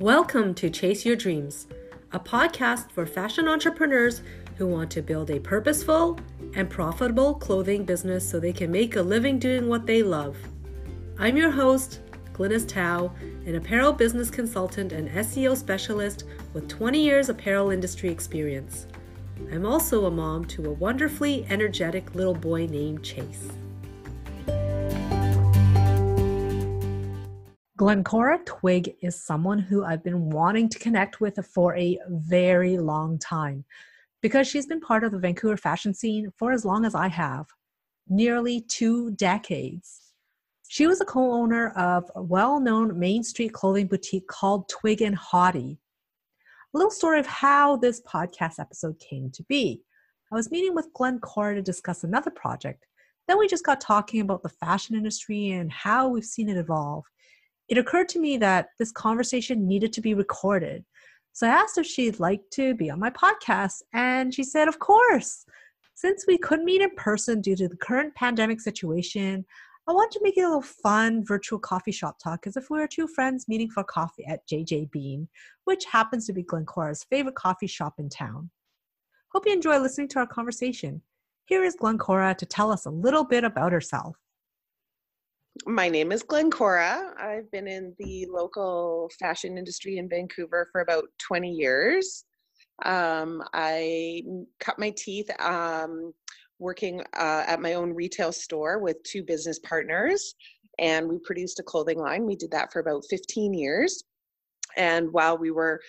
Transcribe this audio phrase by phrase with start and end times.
[0.00, 1.66] Welcome to Chase Your Dreams,
[2.12, 4.22] a podcast for fashion entrepreneurs
[4.56, 6.18] who want to build a purposeful
[6.54, 10.38] and profitable clothing business so they can make a living doing what they love.
[11.18, 12.00] I'm your host,
[12.32, 13.12] Glynis Tao,
[13.44, 16.24] an apparel business consultant and SEO specialist
[16.54, 18.86] with 20 years apparel industry experience.
[19.52, 23.50] I'm also a mom to a wonderfully energetic little boy named Chase.
[27.80, 33.18] Glencora Twigg is someone who I've been wanting to connect with for a very long
[33.18, 33.64] time
[34.20, 37.46] because she's been part of the Vancouver fashion scene for as long as I have
[38.06, 40.12] nearly two decades.
[40.68, 45.00] She was a co owner of a well known Main Street clothing boutique called Twigg
[45.00, 45.78] and Hottie.
[46.74, 49.80] A little story of how this podcast episode came to be.
[50.30, 52.84] I was meeting with Glencora to discuss another project.
[53.26, 57.06] Then we just got talking about the fashion industry and how we've seen it evolve
[57.70, 60.84] it occurred to me that this conversation needed to be recorded.
[61.32, 64.80] So I asked if she'd like to be on my podcast, and she said, Of
[64.80, 65.46] course.
[65.94, 69.44] Since we couldn't meet in person due to the current pandemic situation,
[69.86, 72.78] I want to make it a little fun virtual coffee shop talk as if we
[72.78, 75.28] were two friends meeting for coffee at JJ Bean,
[75.64, 78.50] which happens to be Glencora's favorite coffee shop in town.
[79.32, 81.02] Hope you enjoy listening to our conversation.
[81.44, 84.16] Here is Glencora to tell us a little bit about herself.
[85.66, 87.12] My name is Glencora.
[87.18, 92.24] I've been in the local fashion industry in Vancouver for about 20 years.
[92.84, 94.22] Um, I
[94.60, 96.12] cut my teeth um,
[96.58, 100.34] working uh, at my own retail store with two business partners,
[100.78, 102.24] and we produced a clothing line.
[102.24, 104.04] We did that for about 15 years.
[104.76, 105.80] And while we were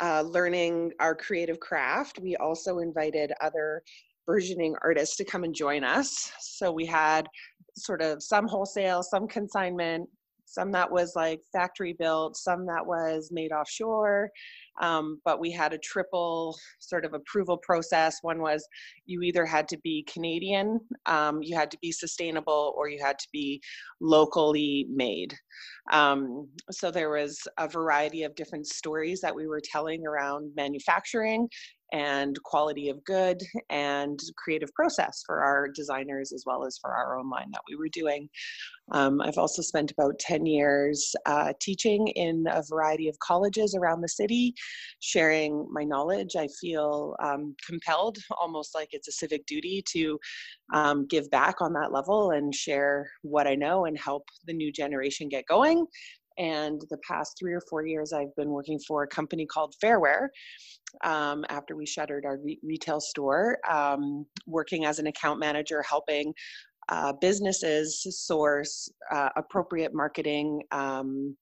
[0.00, 3.82] uh, learning our creative craft, we also invited other
[4.26, 6.32] burgeoning artists to come and join us.
[6.40, 7.26] So we had
[7.76, 10.08] sort of some wholesale, some consignment,
[10.52, 14.30] some that was like factory built, some that was made offshore.
[14.80, 18.18] Um, but we had a triple sort of approval process.
[18.22, 18.66] One was
[19.06, 23.18] you either had to be Canadian, um, you had to be sustainable, or you had
[23.18, 23.62] to be
[24.00, 25.34] locally made.
[25.90, 31.48] Um, so there was a variety of different stories that we were telling around manufacturing
[31.92, 37.18] and quality of good and creative process for our designers as well as for our
[37.18, 38.28] own line that we were doing.
[38.90, 44.00] Um, I've also spent about 10 years uh, teaching in a variety of colleges around
[44.00, 44.54] the city,
[45.00, 46.36] sharing my knowledge.
[46.36, 50.18] I feel um, compelled, almost like it's a civic duty, to
[50.74, 54.72] um, give back on that level and share what I know and help the new
[54.72, 55.86] generation get going.
[56.38, 60.28] And the past three or four years, I've been working for a company called Fairware.
[61.04, 66.34] um, after we shuttered our re- retail store, um, working as an account manager, helping
[66.88, 71.36] uh, businesses source uh, appropriate marketing um,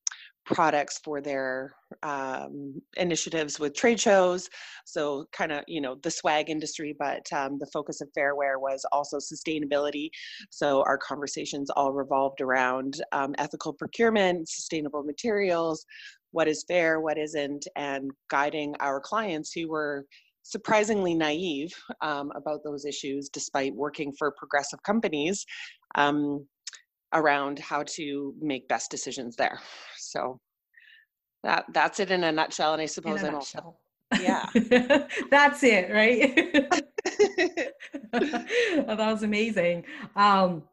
[0.45, 4.49] products for their um, initiatives with trade shows.
[4.85, 8.85] So, kind of, you know, the swag industry, but um, the focus of Fairware was
[8.93, 10.11] also sustainability.
[10.51, 15.85] So, our conversations all revolved around um, ethical procurement, sustainable materials,
[16.33, 20.07] what is fair, what isn't, and guiding our clients who were
[20.43, 25.45] surprisingly naive um, about those issues despite working for progressive companies
[25.97, 26.47] um,
[27.13, 29.61] around how to make best decisions there.
[30.11, 30.41] So
[31.43, 32.73] that that's it in a nutshell.
[32.73, 33.77] And I suppose I'm also
[34.21, 34.47] yeah.
[35.31, 36.35] that's it, right?
[38.13, 39.85] that was amazing.
[40.17, 40.65] Um,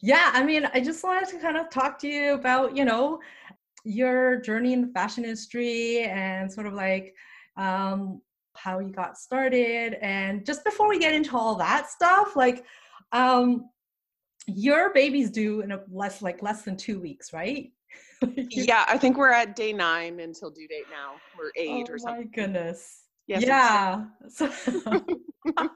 [0.00, 3.20] yeah, I mean, I just wanted to kind of talk to you about, you know,
[3.84, 7.14] your journey in the fashion industry and sort of like
[7.56, 8.20] um,
[8.54, 9.94] how you got started.
[10.00, 12.64] And just before we get into all that stuff, like
[13.12, 13.68] um,
[14.46, 17.72] your baby's due in a less like less than two weeks right?
[18.50, 21.14] Yeah, I think we're at day nine until due date now.
[21.38, 22.14] We're eight oh or something.
[22.14, 23.02] Oh my goodness.
[23.26, 24.04] Yes, yeah.
[24.28, 24.50] So,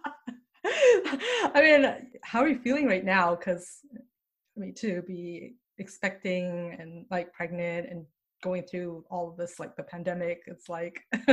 [1.54, 3.34] I mean, how are you feeling right now?
[3.34, 8.04] Because I mean, to be expecting and like pregnant and
[8.42, 11.00] going through all of this, like the pandemic, it's like,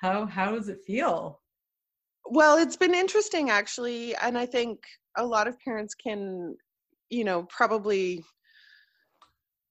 [0.00, 1.40] how how does it feel?
[2.28, 4.80] Well, it's been interesting actually, and I think
[5.16, 6.56] a lot of parents can,
[7.10, 8.24] you know, probably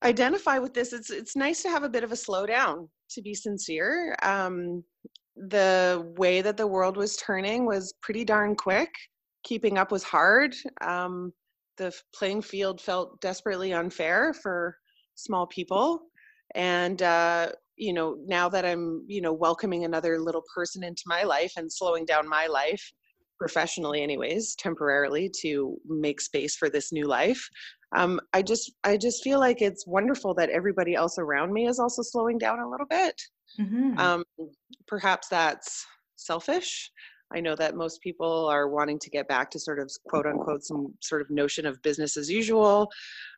[0.06, 0.94] identify with this.
[0.94, 4.16] It's it's nice to have a bit of a slowdown to be sincere.
[4.22, 4.84] Um,
[5.36, 8.90] the way that the world was turning was pretty darn quick.
[9.44, 10.56] Keeping up was hard.
[10.81, 11.34] Um,
[11.78, 14.78] the playing field felt desperately unfair for
[15.16, 16.04] small people.
[16.54, 21.24] And uh, you know now that i'm you know welcoming another little person into my
[21.24, 22.94] life and slowing down my life
[23.38, 27.48] professionally anyways temporarily to make space for this new life
[27.96, 31.80] um, i just i just feel like it's wonderful that everybody else around me is
[31.80, 33.22] also slowing down a little bit
[33.60, 33.98] mm-hmm.
[34.00, 34.24] um,
[34.88, 35.86] perhaps that's
[36.16, 36.92] selfish
[37.34, 40.64] i know that most people are wanting to get back to sort of quote unquote
[40.64, 42.90] some sort of notion of business as usual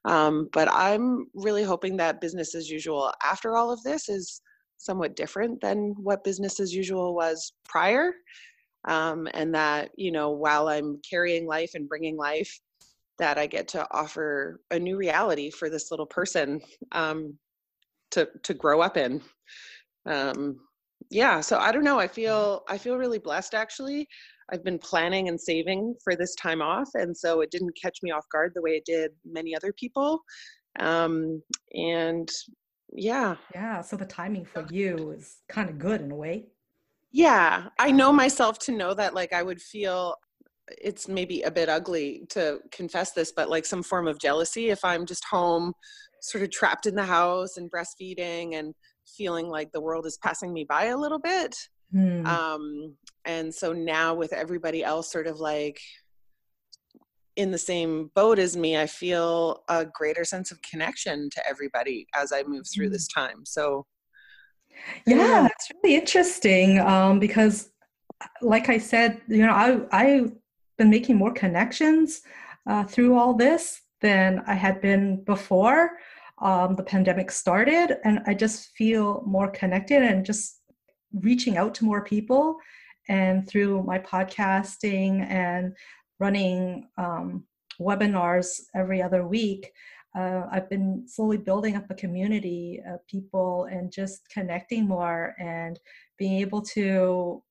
[0.05, 4.41] um, but i'm really hoping that business as usual after all of this is
[4.77, 8.13] somewhat different than what business as usual was prior
[8.87, 12.59] um, and that you know while i'm carrying life and bringing life
[13.19, 16.59] that i get to offer a new reality for this little person
[16.93, 17.37] um,
[18.11, 19.21] to to grow up in.
[20.05, 20.59] Um,
[21.11, 24.07] yeah so i don't know i feel i feel really blessed actually.
[24.51, 28.11] I've been planning and saving for this time off and so it didn't catch me
[28.11, 30.21] off guard the way it did many other people.
[30.79, 31.41] Um,
[31.73, 32.29] and
[32.93, 33.35] yeah.
[33.53, 36.45] Yeah so the timing for you is kind of good in a way
[37.11, 40.15] yeah i know myself to know that like i would feel
[40.69, 44.83] it's maybe a bit ugly to confess this but like some form of jealousy if
[44.83, 45.73] i'm just home
[46.21, 48.73] sort of trapped in the house and breastfeeding and
[49.05, 51.55] feeling like the world is passing me by a little bit
[51.91, 52.25] hmm.
[52.25, 52.93] um
[53.25, 55.79] and so now with everybody else sort of like
[57.37, 62.05] in the same boat as me i feel a greater sense of connection to everybody
[62.13, 63.21] as i move through this hmm.
[63.21, 63.85] time so
[65.05, 67.69] yeah, it's really interesting um, because,
[68.41, 70.31] like I said, you know, I I've
[70.77, 72.21] been making more connections
[72.67, 75.91] uh, through all this than I had been before
[76.39, 80.61] um, the pandemic started, and I just feel more connected and just
[81.13, 82.57] reaching out to more people.
[83.09, 85.73] And through my podcasting and
[86.19, 87.45] running um,
[87.79, 89.71] webinars every other week,
[90.17, 95.79] uh, I've been slowly building up a community of people and just connecting more and
[96.17, 97.43] being able to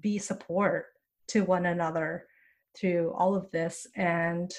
[0.00, 0.86] be support
[1.28, 2.26] to one another
[2.78, 3.88] through all of this.
[3.96, 4.50] And,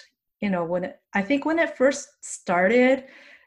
[0.42, 3.06] you know, when it, I think when it first started,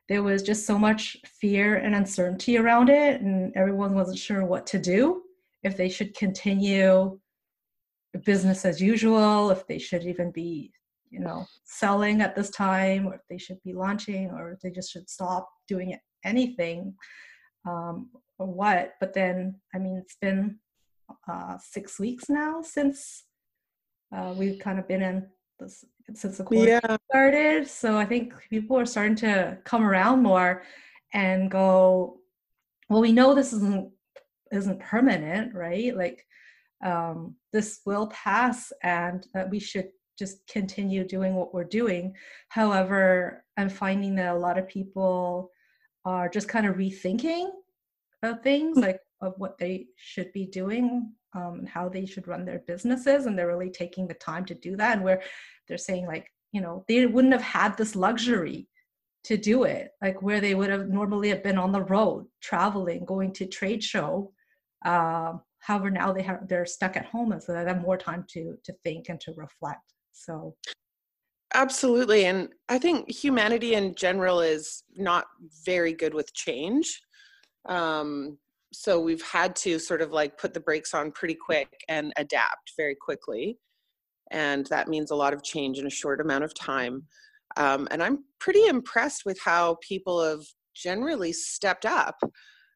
[0.08, 4.66] there was just so much fear and uncertainty around it, and everyone wasn't sure what
[4.69, 5.22] to do
[5.62, 7.19] if they should continue
[8.25, 10.72] business as usual, if they should even be
[11.14, 14.70] you know selling at this time or if they should be launching or if they
[14.70, 16.93] just should stop doing anything
[17.69, 18.94] um, or what.
[19.00, 20.58] But then i mean it's been
[21.31, 23.25] uh, six weeks now since
[24.14, 25.26] uh, we've kind of been in
[25.61, 25.84] this
[26.14, 26.96] since the quarantine yeah.
[27.11, 27.69] started.
[27.69, 30.62] So i think people are starting to come around more
[31.12, 32.19] and go
[32.90, 33.90] well we know this isn't
[34.52, 35.96] isn't permanent right?
[35.96, 36.26] Like
[36.84, 39.88] um, this will pass and that we should
[40.19, 42.14] just continue doing what we're doing.
[42.49, 45.50] However, I'm finding that a lot of people
[46.05, 47.50] are just kind of rethinking
[48.22, 52.44] of things, like of what they should be doing um, and how they should run
[52.44, 54.96] their businesses, and they're really taking the time to do that.
[54.96, 55.22] And where
[55.66, 58.69] they're saying, like, you know, they wouldn't have had this luxury
[59.25, 63.05] to do it, like where they would have normally have been on the road, traveling,
[63.05, 64.32] going to trade show.
[64.84, 68.25] Uh, however, now they have they're stuck at home, and so they have more time
[68.31, 69.94] to to think and to reflect.
[70.14, 70.55] So
[71.55, 75.25] absolutely and i think humanity in general is not
[75.64, 77.00] very good with change
[77.66, 78.37] um,
[78.75, 82.72] so we've had to sort of like put the brakes on pretty quick and adapt
[82.76, 83.56] very quickly
[84.32, 87.05] and that means a lot of change in a short amount of time
[87.56, 90.44] um, and i'm pretty impressed with how people have
[90.75, 92.16] generally stepped up.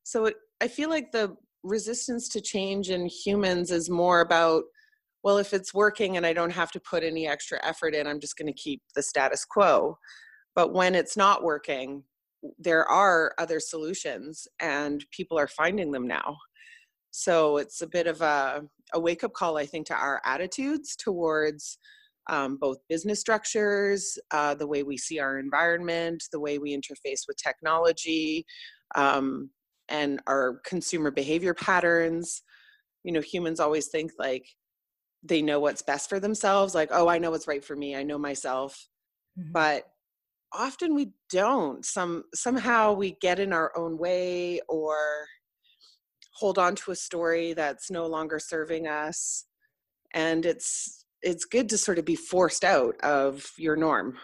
[0.04, 4.62] So it, i feel like the resistance to change in humans is more about
[5.22, 8.20] well, if it's working and I don't have to put any extra effort in, I'm
[8.20, 9.98] just going to keep the status quo.
[10.54, 12.04] But when it's not working,
[12.58, 16.37] there are other solutions and people are finding them now.
[17.10, 18.62] So it's a bit of a,
[18.94, 21.78] a wake up call, I think, to our attitudes towards
[22.30, 27.22] um, both business structures, uh, the way we see our environment, the way we interface
[27.26, 28.44] with technology,
[28.94, 29.50] um,
[29.88, 32.42] and our consumer behavior patterns.
[33.04, 34.46] You know, humans always think like,
[35.22, 38.02] they know what's best for themselves like oh i know what's right for me i
[38.02, 38.88] know myself
[39.38, 39.52] mm-hmm.
[39.52, 39.84] but
[40.52, 45.26] often we don't some somehow we get in our own way or
[46.34, 49.44] hold on to a story that's no longer serving us
[50.14, 54.16] and it's it's good to sort of be forced out of your norm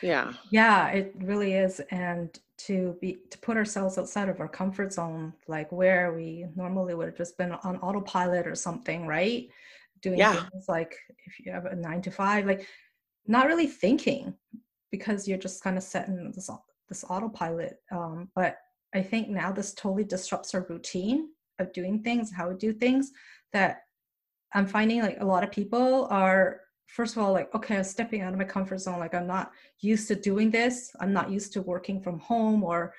[0.00, 4.92] yeah yeah it really is and to be to put ourselves outside of our comfort
[4.92, 9.48] zone like where we normally would have just been on autopilot or something right
[10.02, 10.34] doing yeah.
[10.34, 12.66] things like if you have a nine to five like
[13.26, 14.34] not really thinking
[14.90, 16.50] because you're just kind of set in this
[16.88, 18.56] this autopilot um, but
[18.94, 23.12] i think now this totally disrupts our routine of doing things how we do things
[23.52, 23.82] that
[24.52, 26.60] I'm finding like a lot of people are
[26.94, 29.52] first of all like okay i'm stepping out of my comfort zone like i'm not
[29.80, 30.94] used to doing this.
[31.00, 32.94] I'm not used to working from home or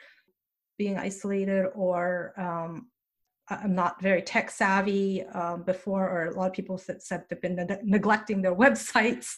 [0.77, 2.87] being isolated or um,
[3.49, 7.41] i'm not very tech savvy um, before or a lot of people said, said they've
[7.41, 9.35] been ne- neglecting their websites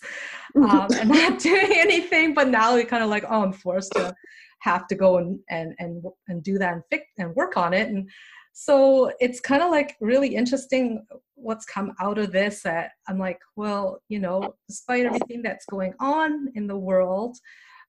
[0.56, 4.14] um, and not doing anything but now they kind of like oh i'm forced to
[4.60, 7.90] have to go and and and, and do that and fix and work on it
[7.90, 8.10] and
[8.54, 13.40] so it's kind of like really interesting what's come out of this that i'm like
[13.56, 17.36] well you know despite everything that's going on in the world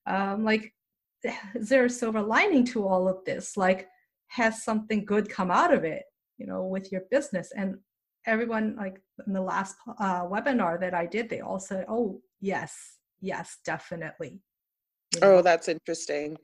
[0.06, 0.73] um, like
[1.54, 3.87] is there a silver lining to all of this like
[4.28, 6.04] has something good come out of it
[6.38, 7.76] you know with your business and
[8.26, 12.97] everyone like in the last uh, webinar that i did they all said oh yes
[13.21, 14.40] yes definitely
[15.14, 15.35] you know?
[15.35, 16.37] oh that's interesting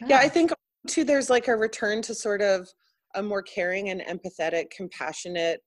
[0.00, 0.06] yeah.
[0.08, 0.50] yeah i think
[0.86, 2.66] too there's like a return to sort of
[3.16, 5.60] a more caring and empathetic, compassionate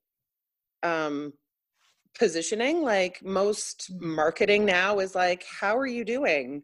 [0.84, 1.34] um,
[2.18, 2.82] positioning.
[2.84, 6.64] Like most marketing now is like, how are you doing?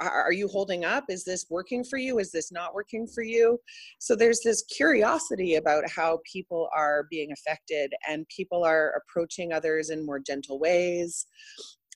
[0.00, 1.04] Are you holding up?
[1.08, 2.18] Is this working for you?
[2.18, 3.60] Is this not working for you?
[4.00, 9.90] So there's this curiosity about how people are being affected and people are approaching others
[9.90, 11.26] in more gentle ways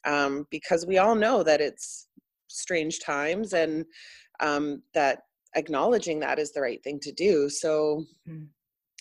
[0.04, 2.06] um, because we all know that it's
[2.48, 3.84] strange times and
[4.40, 5.22] um, that
[5.56, 8.44] acknowledging that is the right thing to do so mm-hmm.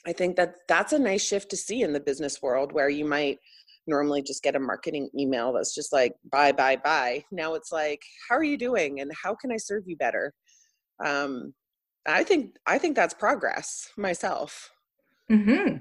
[0.07, 3.05] i think that that's a nice shift to see in the business world where you
[3.05, 3.39] might
[3.87, 7.23] normally just get a marketing email that's just like bye bye bye.
[7.31, 8.99] Now it's like how are you doing?
[8.99, 10.33] And how can i serve you better?
[11.03, 11.53] Um
[12.07, 14.71] i think i think that's progress myself.
[15.29, 15.77] Mm-hmm.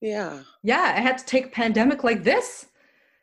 [0.00, 0.42] yeah.
[0.62, 2.66] Yeah i had to take pandemic like this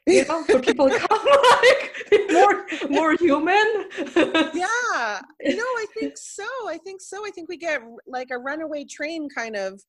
[0.08, 1.26] you know, for people to come
[1.62, 3.86] like more more human.
[4.16, 5.22] yeah.
[5.44, 6.44] No, I think so.
[6.68, 7.26] I think so.
[7.26, 9.80] I think we get like a runaway train kind of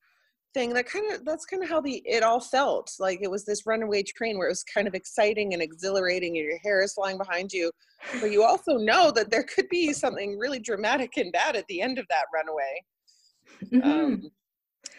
[0.55, 3.45] thing that kind of that's kind of how the it all felt like it was
[3.45, 6.93] this runaway train where it was kind of exciting and exhilarating and your hair is
[6.93, 7.71] flying behind you
[8.21, 11.81] but you also know that there could be something really dramatic and bad at the
[11.81, 12.85] end of that runaway
[13.65, 13.91] mm-hmm.
[13.91, 14.31] um,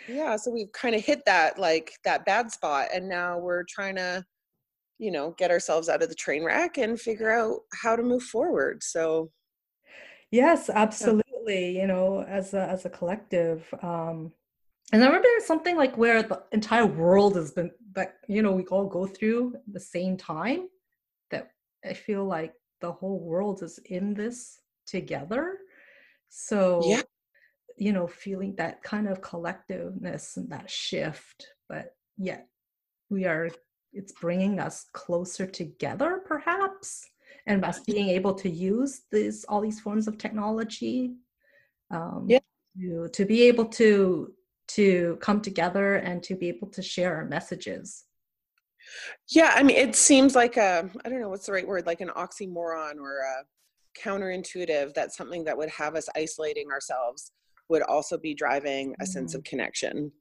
[0.07, 3.95] yeah so we've kind of hit that like that bad spot and now we're trying
[3.95, 4.25] to
[5.03, 8.23] you know get ourselves out of the train wreck and figure out how to move
[8.23, 9.29] forward so
[10.31, 11.81] yes absolutely yeah.
[11.81, 14.31] you know as a as a collective um
[14.93, 18.63] and i remember something like where the entire world has been that you know we
[18.67, 20.69] all go through the same time
[21.31, 21.51] that
[21.85, 25.57] i feel like the whole world is in this together
[26.29, 27.01] so yeah
[27.75, 32.47] you know feeling that kind of collectiveness and that shift but yet
[33.09, 33.49] we are
[33.93, 37.07] it's bringing us closer together perhaps
[37.45, 41.13] and us being able to use these all these forms of technology
[41.91, 42.39] um, yeah.
[42.79, 44.33] to, to be able to
[44.67, 48.05] to come together and to be able to share our messages
[49.29, 52.01] yeah i mean it seems like a i don't know what's the right word like
[52.01, 53.43] an oxymoron or a
[53.99, 57.31] counterintuitive that something that would have us isolating ourselves
[57.69, 59.07] would also be driving a mm.
[59.07, 59.49] sense of mm-hmm.
[59.49, 60.11] connection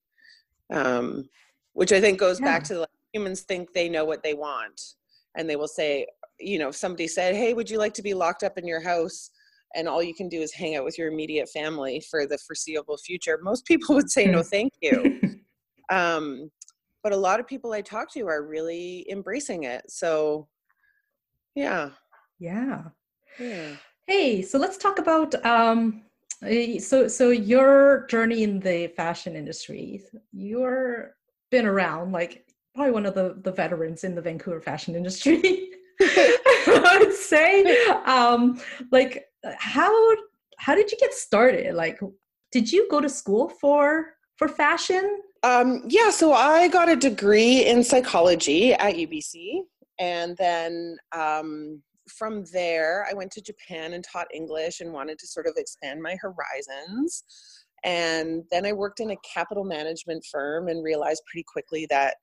[0.71, 1.29] um,
[1.73, 2.47] which i think goes yeah.
[2.47, 4.81] back to like humans think they know what they want.
[5.37, 6.07] And they will say
[6.41, 8.81] you know if somebody said hey would you like to be locked up in your
[8.81, 9.31] house?
[9.75, 12.99] And all you can do is hang out with your immediate family for the foreseeable
[12.99, 13.39] future.
[13.43, 15.21] Most people would say no thank you.
[15.91, 16.51] Um,
[17.03, 19.83] but a lot of people i talk to are really embracing it.
[19.91, 20.49] So
[21.55, 21.91] yeah.
[22.39, 22.85] Yeah.
[23.39, 23.77] Yeah.
[24.07, 26.03] Hey so let's talk about um
[26.45, 30.03] eh, so so your journey in the fashion industry
[30.33, 31.17] you're
[31.51, 35.71] been around like probably one of the, the veterans in the Vancouver fashion industry.
[36.01, 38.61] I would say, um,
[38.91, 39.25] like,
[39.57, 39.93] how
[40.59, 41.75] how did you get started?
[41.75, 42.01] Like,
[42.51, 45.21] did you go to school for for fashion?
[45.43, 49.61] Um, yeah, so I got a degree in psychology at UBC,
[49.99, 55.27] and then um, from there, I went to Japan and taught English and wanted to
[55.27, 57.25] sort of expand my horizons.
[57.85, 62.15] And then I worked in a capital management firm and realized pretty quickly that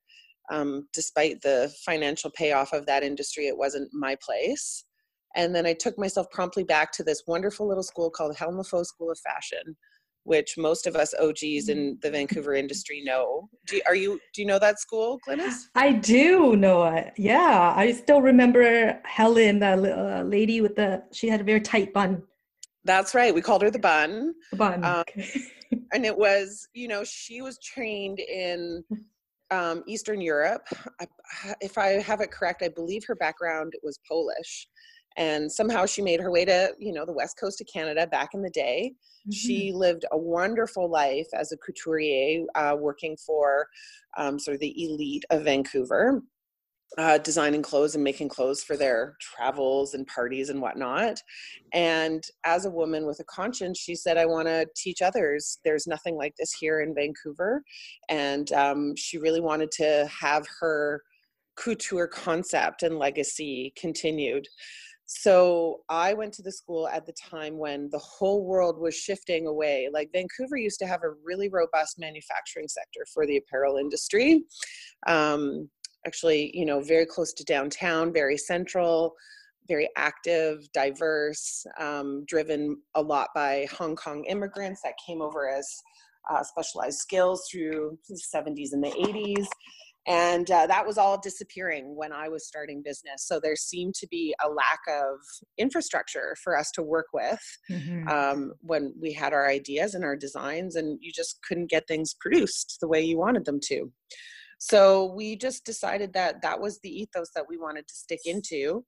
[0.50, 4.84] um, despite the financial payoff of that industry, it wasn't my place.
[5.36, 8.84] And then I took myself promptly back to this wonderful little school called Helen Lefeaux
[8.84, 9.76] School of Fashion,
[10.24, 13.48] which most of us OGs in the Vancouver industry know.
[13.66, 15.66] Do you, are you do you know that school, Glynis?
[15.76, 17.12] I do know it.
[17.16, 21.92] Yeah, I still remember Helen, the uh, lady with the she had a very tight
[21.92, 22.24] bun.
[22.84, 23.34] That's right.
[23.34, 24.34] We called her the bun.
[24.50, 24.84] The bun.
[24.84, 25.30] Um, okay.
[25.92, 28.82] and it was, you know, she was trained in
[29.50, 30.66] um, Eastern Europe.
[31.00, 31.06] I,
[31.60, 34.66] if I have it correct, I believe her background was Polish.
[35.16, 38.30] and somehow she made her way to you know the west coast of canada back
[38.32, 39.30] in the day mm-hmm.
[39.32, 43.66] she lived a wonderful life as a couturier uh, working for
[44.16, 46.22] um, sort of the elite of vancouver
[46.98, 51.20] uh, designing clothes and making clothes for their travels and parties and whatnot.
[51.72, 55.58] And as a woman with a conscience, she said, I want to teach others.
[55.64, 57.62] There's nothing like this here in Vancouver.
[58.08, 61.02] And um, she really wanted to have her
[61.56, 64.46] couture concept and legacy continued.
[65.12, 69.48] So I went to the school at the time when the whole world was shifting
[69.48, 69.88] away.
[69.92, 74.44] Like Vancouver used to have a really robust manufacturing sector for the apparel industry.
[75.08, 75.68] Um,
[76.06, 79.14] actually, you know, very close to downtown, very central,
[79.68, 85.68] very active, diverse, um, driven a lot by Hong Kong immigrants that came over as
[86.30, 89.46] uh, specialized skills through the 70s and the 80s.
[90.06, 93.26] And uh, that was all disappearing when I was starting business.
[93.26, 95.18] So there seemed to be a lack of
[95.58, 97.40] infrastructure for us to work with
[97.70, 98.08] mm-hmm.
[98.08, 102.14] um, when we had our ideas and our designs, and you just couldn't get things
[102.20, 103.92] produced the way you wanted them to.
[104.60, 108.84] So we just decided that that was the ethos that we wanted to stick into.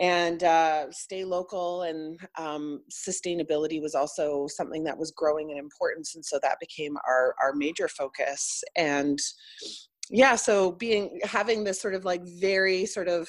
[0.00, 6.16] And uh, stay local and um, sustainability was also something that was growing in importance
[6.16, 8.64] and so that became our our major focus.
[8.76, 9.18] And
[10.10, 13.28] yeah so being having this sort of like very sort of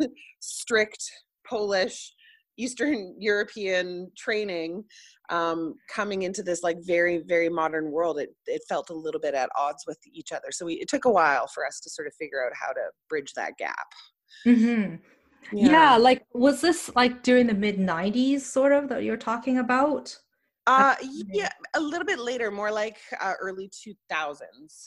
[0.40, 1.10] strict
[1.46, 2.12] polish
[2.56, 4.84] Eastern European training
[5.30, 9.34] um, coming into this like very very modern world it, it felt a little bit
[9.34, 12.06] at odds with each other so we, it took a while for us to sort
[12.06, 13.86] of figure out how to bridge that gap
[14.46, 14.96] mm-hmm.
[15.56, 15.70] yeah.
[15.70, 15.96] yeah.
[15.96, 20.16] like was this like during the mid 90s sort of that you're talking about
[20.66, 23.70] uh yeah a little bit later more like uh, early
[24.12, 24.86] 2000s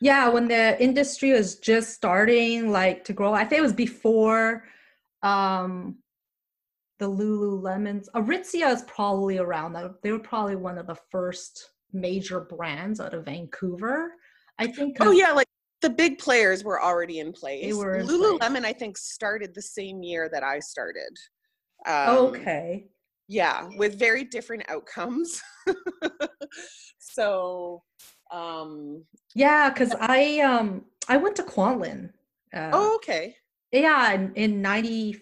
[0.00, 4.64] yeah when the industry was just starting like to grow i think it was before
[5.22, 5.96] um
[7.02, 8.06] the Lululemons.
[8.14, 9.76] Aritzia is probably around.
[10.02, 14.12] They were probably one of the first major brands out of Vancouver.
[14.60, 14.98] I think.
[15.00, 15.48] Oh yeah, like
[15.80, 17.64] the big players were already in place.
[17.64, 18.64] They were Lululemon, place.
[18.64, 21.18] I think, started the same year that I started.
[21.86, 22.86] Um, okay.
[23.26, 25.42] Yeah, with very different outcomes.
[26.98, 27.82] so.
[28.30, 32.10] Um, yeah, because I um I went to Kwantlen.
[32.54, 33.34] Uh, oh, okay.
[33.72, 35.20] Yeah, in, in ninety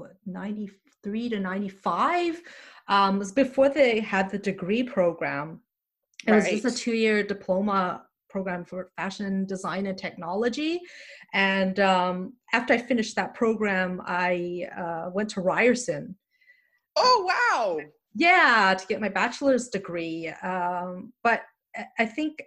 [0.00, 0.70] what ninety
[1.04, 2.42] 93 to 95
[2.88, 5.60] um, was before they had the degree program.
[6.26, 6.52] It right.
[6.52, 10.80] was just a two-year diploma program for fashion design and technology.
[11.32, 16.16] And um, after I finished that program, I uh, went to Ryerson.
[16.96, 17.78] Oh wow!
[18.14, 20.28] Yeah, to get my bachelor's degree.
[20.42, 21.42] Um, but
[21.98, 22.42] I think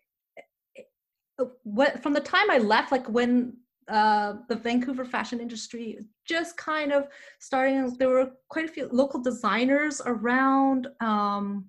[1.39, 6.58] uh, what from the time I left, like when uh, the Vancouver fashion industry just
[6.58, 7.08] kind of
[7.39, 7.96] starting.
[7.98, 10.88] There were quite a few local designers around.
[11.00, 11.65] Um,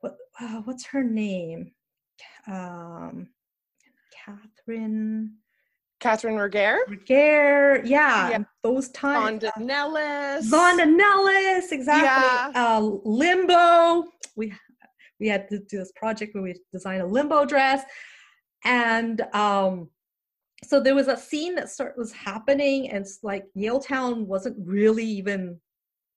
[0.00, 1.72] what uh, what's her name?
[2.46, 3.28] Um,
[4.24, 5.34] Catherine.
[6.00, 6.78] Catherine Regehr.
[6.88, 8.38] Regehr, yeah, yeah.
[8.62, 9.42] those times.
[9.42, 10.48] Vonda Nellis.
[10.48, 12.04] Vonda Nellis, exactly.
[12.04, 12.52] Yeah.
[12.54, 14.04] Uh, limbo.
[14.36, 14.52] We
[15.18, 17.82] we had to do this project where we designed a limbo dress,
[18.64, 19.88] and um,
[20.64, 25.04] so there was a scene that start was happening and it's like yaletown wasn't really
[25.04, 25.58] even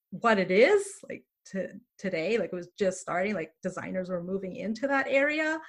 [0.09, 4.55] what it is like to today like it was just starting like designers were moving
[4.55, 5.59] into that area.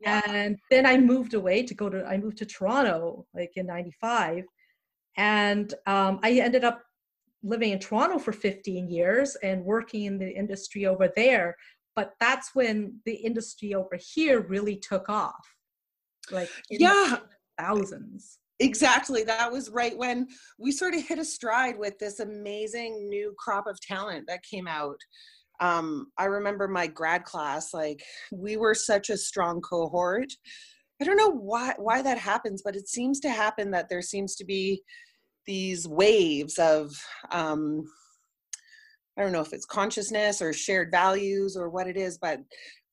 [0.00, 0.22] Yeah.
[0.28, 4.44] and then i moved away to go to i moved to toronto like in 95
[5.18, 6.80] and um, i ended up
[7.42, 11.56] living in toronto for 15 years and working in the industry over there.
[11.96, 15.46] But that's when the industry over here really took off
[16.30, 17.18] like yeah
[17.60, 18.38] thousands.
[18.58, 19.24] Exactly.
[19.24, 23.66] That was right when we sort of hit a stride with this amazing new crop
[23.66, 24.98] of talent that came out.
[25.60, 30.32] Um, I remember my grad class, like we were such a strong cohort.
[31.00, 34.36] I don't know why why that happens, but it seems to happen that there seems
[34.36, 34.82] to be
[35.46, 36.92] these waves of
[37.30, 37.84] um,
[39.18, 42.40] I don't know if it's consciousness or shared values or what it is, but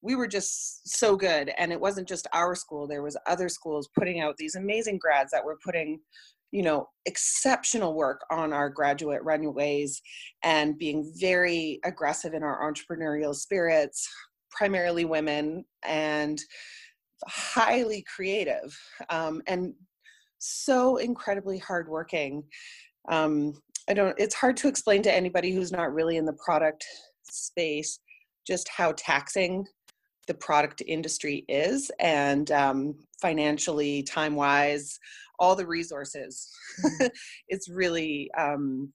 [0.02, 3.90] we were just so good and it wasn't just our school there was other schools
[3.98, 6.00] putting out these amazing grads that were putting
[6.52, 10.02] you know exceptional work on our graduate runways
[10.44, 14.08] and being very aggressive in our entrepreneurial spirits
[14.52, 16.40] primarily women and
[17.28, 18.78] highly creative
[19.10, 19.74] um, and
[20.40, 22.44] so incredibly hardworking.
[23.10, 23.54] Um,
[23.90, 26.86] i don't it's hard to explain to anybody who's not really in the product
[27.24, 28.00] space
[28.46, 29.66] just how taxing
[30.28, 35.00] the product industry is and um, financially time wise
[35.40, 36.50] all the resources
[36.84, 37.06] mm-hmm.
[37.48, 38.92] it's really um,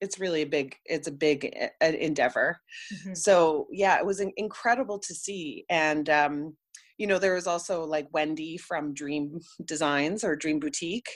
[0.00, 2.58] it's really a big it's a big uh, endeavor
[2.94, 3.16] Mhm.
[3.16, 6.56] so yeah it was in- incredible to see and um
[6.98, 11.08] you know there was also like wendy from dream designs or dream boutique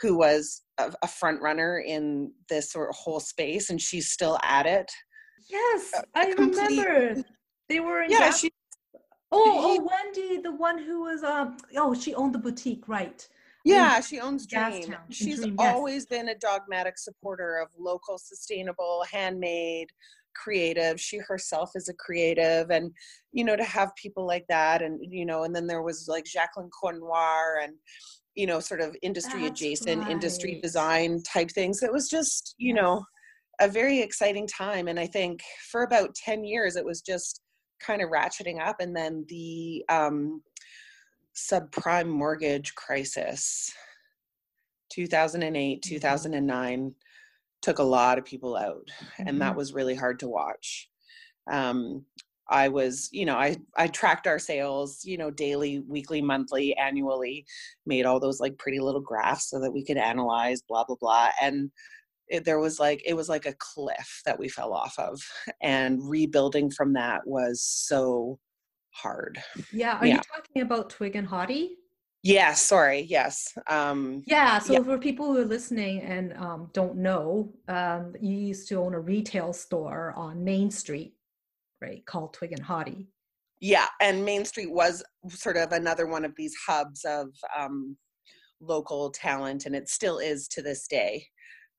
[0.00, 4.38] who was a, a front runner in this sort of whole space and she's still
[4.42, 4.90] at it
[5.48, 7.22] Yes, Uh, I complete- remember.
[7.68, 8.10] They were in.
[8.10, 8.50] yeah she
[9.32, 11.56] oh, oh, Wendy, the one who was um.
[11.76, 13.26] Oh, she owned the boutique, right?
[13.66, 15.74] yeah she owns dream in she's Dream, yes.
[15.74, 19.88] always been a dogmatic supporter of local sustainable handmade
[20.34, 22.92] creative she herself is a creative and
[23.32, 26.24] you know to have people like that and you know and then there was like
[26.24, 27.72] jacqueline cornoir and
[28.34, 32.74] you know sort of industry That's adjacent industry design type things it was just you
[32.74, 32.82] Yes.
[32.82, 33.04] know
[33.60, 37.40] a very exciting time and i think for about 10 years it was just
[37.80, 40.42] kind of ratcheting up and then the um
[41.34, 43.72] subprime mortgage crisis
[44.90, 45.82] 2008 Mhm.
[45.82, 46.94] 2009
[47.62, 49.56] took a lot of people out and that Mhm.
[49.56, 50.90] was really hard to watch
[51.50, 52.04] um
[52.48, 57.44] i was you know i i tracked our sales you know daily weekly monthly annually
[57.86, 61.30] made all those like pretty little graphs so that we could analyze blah blah blah
[61.42, 61.70] and
[62.28, 65.20] it, there was like it was like a cliff that we fell off of
[65.62, 68.38] and rebuilding from that was so
[68.90, 69.38] hard
[69.72, 69.98] Yeah.
[69.98, 70.16] Are Yeah.
[70.16, 71.70] you talking about Twigg and Hottie?
[72.22, 74.58] yes sorry yes um Yeah.
[74.58, 74.82] So Yeah.
[74.82, 79.00] for people who are listening and um, don't know, um, you used to own a
[79.00, 81.14] retail store on Main Street,
[81.80, 82.04] right?
[82.06, 83.06] Called Twigg and Hottie.
[83.60, 87.96] yeah and main street was sort of another one of these hubs of um,
[88.60, 91.24] local talent and it still is to this day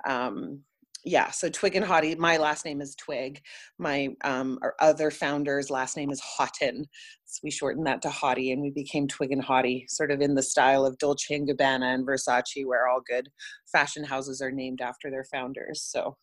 [0.08, 0.62] um,
[1.06, 3.42] yeah so twigg and hottie my last name is twigg.
[3.78, 6.86] My um, our other founder's last name is houghton.
[7.26, 10.36] So we shortened that to hottie and we became twigg and hottie sort of in
[10.36, 13.30] the style of dolce and gabbana and versace where all good
[13.72, 16.18] fashion houses are named after their founders so.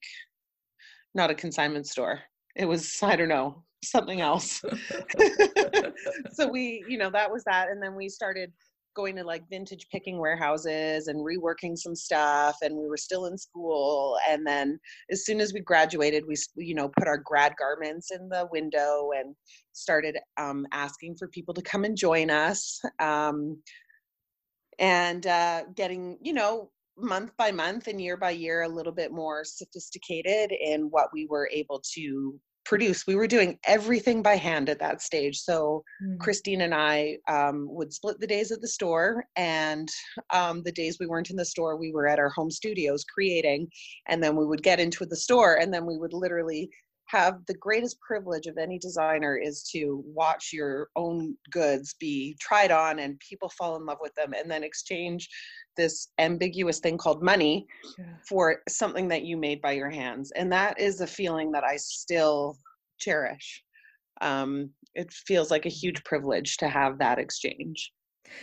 [1.15, 2.19] not a consignment store.
[2.57, 4.61] It was, I don't know, something else.
[6.33, 7.69] so we, you know, that was that.
[7.69, 8.51] And then we started
[8.95, 13.37] going to like vintage picking warehouses and reworking some stuff and we were still in
[13.37, 14.79] school and then
[15.11, 19.09] as soon as we graduated we you know put our grad garments in the window
[19.17, 19.35] and
[19.73, 23.57] started um, asking for people to come and join us um,
[24.79, 29.11] and uh, getting you know month by month and year by year a little bit
[29.11, 32.37] more sophisticated in what we were able to
[32.69, 36.19] produce we were doing everything by hand at that stage so Mm.
[36.19, 39.89] Christine and I um, would split the days at the store, and
[40.31, 43.67] um, the days we weren't in the store, we were at our home studios creating,
[44.07, 46.69] and then we would get into the store, and then we would literally
[47.09, 52.71] have the greatest privilege of any designer is to watch your own goods be tried
[52.71, 55.27] on and people fall in love with them and then exchange
[55.75, 57.65] this ambiguous thing called money
[57.97, 58.05] Yeah.
[58.27, 60.31] for something that you made by your hands.
[60.35, 62.57] And that is a feeling that i still
[62.99, 63.63] cherish.
[64.21, 67.91] Um, it feels like a huge privilege to have that exchange.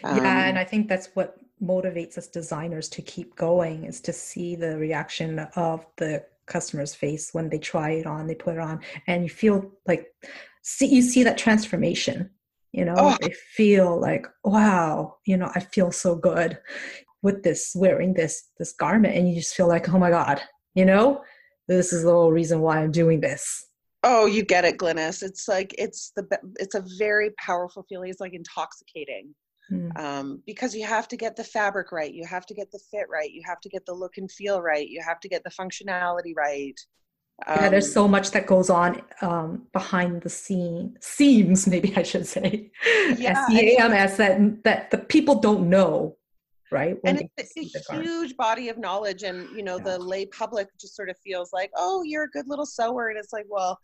[0.02, 4.12] Yeah, and Um, I think that's what motivates us designers to keep going is to
[4.12, 8.61] see the reaction of the customer's face when they try it on, they put it
[8.61, 10.06] on, and you feel like
[10.62, 12.30] see you see that transformation.
[12.72, 13.16] You know, Oh.
[13.22, 16.59] they feel like, wow, you know, I feel so good
[17.22, 20.40] with this wearing this this garment, and you just feel like, oh my god,
[20.74, 21.22] you know,
[21.68, 23.64] this is the whole reason why I'm doing this.
[24.04, 26.24] oh you get it glynis it's like it's the
[26.64, 29.35] it's a very powerful feeling it's like intoxicating
[29.70, 29.98] Mm.
[29.98, 33.07] um, because you have to get the fabric right you have to get the fit
[33.11, 35.50] right you have to get the look and feel right you have to get the
[35.50, 36.79] functionality right
[37.46, 42.02] yeah, there's Um, so much that goes on um, behind the scene seams, maybe I
[42.02, 42.70] should say.
[43.18, 46.16] Yeah, S and E it- A M S that that the people don't know,
[46.72, 46.96] right?
[47.05, 47.55] and it's
[47.90, 49.85] a huge body of knowledge and you know Yeah.
[49.90, 53.18] the lay public just sort of feels like oh you're a good little sewer and
[53.18, 53.79] it's like well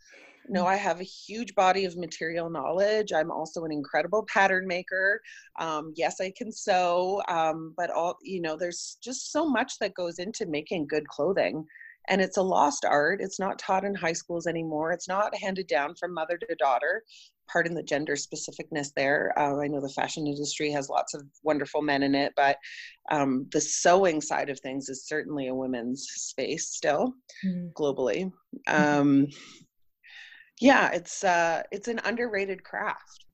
[0.48, 3.12] no, I have a huge body of material knowledge.
[3.12, 5.20] I'm also an incredible pattern maker.
[5.58, 9.94] Um, yes, I can sew, um, but all you know, there's just so much that
[9.94, 11.64] goes into making good clothing,
[12.08, 13.20] and it's a lost art.
[13.20, 14.92] It's not taught in high schools anymore.
[14.92, 17.02] It's not handed down from mother to daughter.
[17.52, 19.32] Pardon the gender specificness there.
[19.36, 22.56] Uh, I know the fashion industry has lots of wonderful men in it, but
[23.10, 27.68] um, the sewing side of things is certainly a women's space still, mm-hmm.
[27.76, 28.32] globally.
[28.68, 29.24] Mm-hmm.
[30.60, 33.24] Yeah it's uh it's an underrated craft.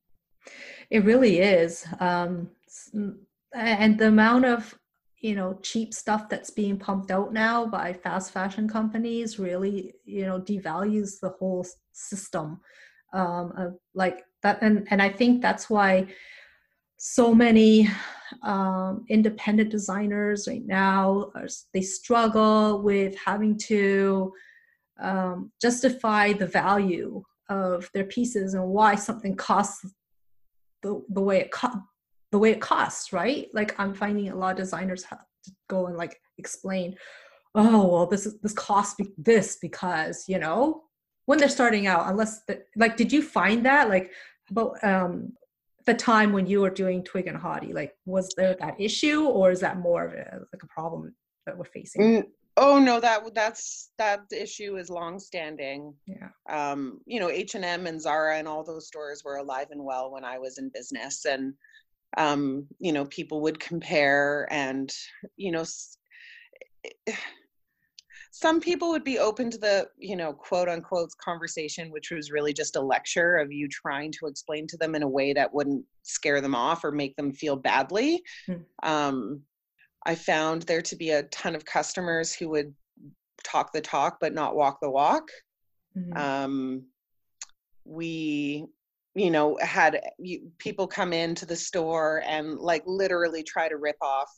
[0.90, 2.50] It really is um
[3.54, 4.78] and the amount of
[5.20, 10.24] you know cheap stuff that's being pumped out now by fast fashion companies really you
[10.24, 12.60] know devalues the whole system
[13.12, 16.06] um of like that and and i think that's why
[16.98, 17.88] so many
[18.42, 21.30] um, independent designers right now
[21.72, 24.32] they struggle with having to
[25.00, 29.86] um, justify the value of their pieces and why something costs
[30.82, 31.82] the, the way it co-
[32.30, 33.48] the way it costs right?
[33.54, 36.94] Like i'm finding a lot of designers have to go and like explain
[37.54, 40.82] oh well this is this costs be- this because you know
[41.28, 43.90] when they're starting out unless the, like did you find that?
[43.90, 44.12] Like
[44.50, 45.34] about um
[45.84, 49.50] the time when you were doing twigg and hottie like was there that issue or
[49.50, 52.00] is that more of a like a problem that we're facing?
[52.02, 52.24] Mm,
[52.60, 55.94] Oh no, that that's that issue is long-standing.
[56.06, 56.30] Yeah.
[56.50, 59.84] Um, you know, H and M and Zara and all those stores were alive and
[59.84, 61.54] well when I was in business, and
[62.16, 64.92] um, you know, people would compare, and
[65.36, 65.64] you know,
[68.32, 72.52] some people would be open to the you know quote unquote conversation, which was really
[72.52, 75.84] just a lecture of you trying to explain to them in a way that wouldn't
[76.02, 78.20] scare them off or make them feel badly.
[78.48, 78.64] Mm.
[78.82, 79.42] Um,
[80.08, 82.74] I found there to be a ton of customers who would
[83.44, 85.28] talk the talk but not walk the walk.
[85.94, 86.16] Mm-hmm.
[86.16, 86.86] Um,
[87.84, 88.64] we,
[89.14, 90.00] you know, had
[90.56, 94.30] people come into the store and like literally try to rip off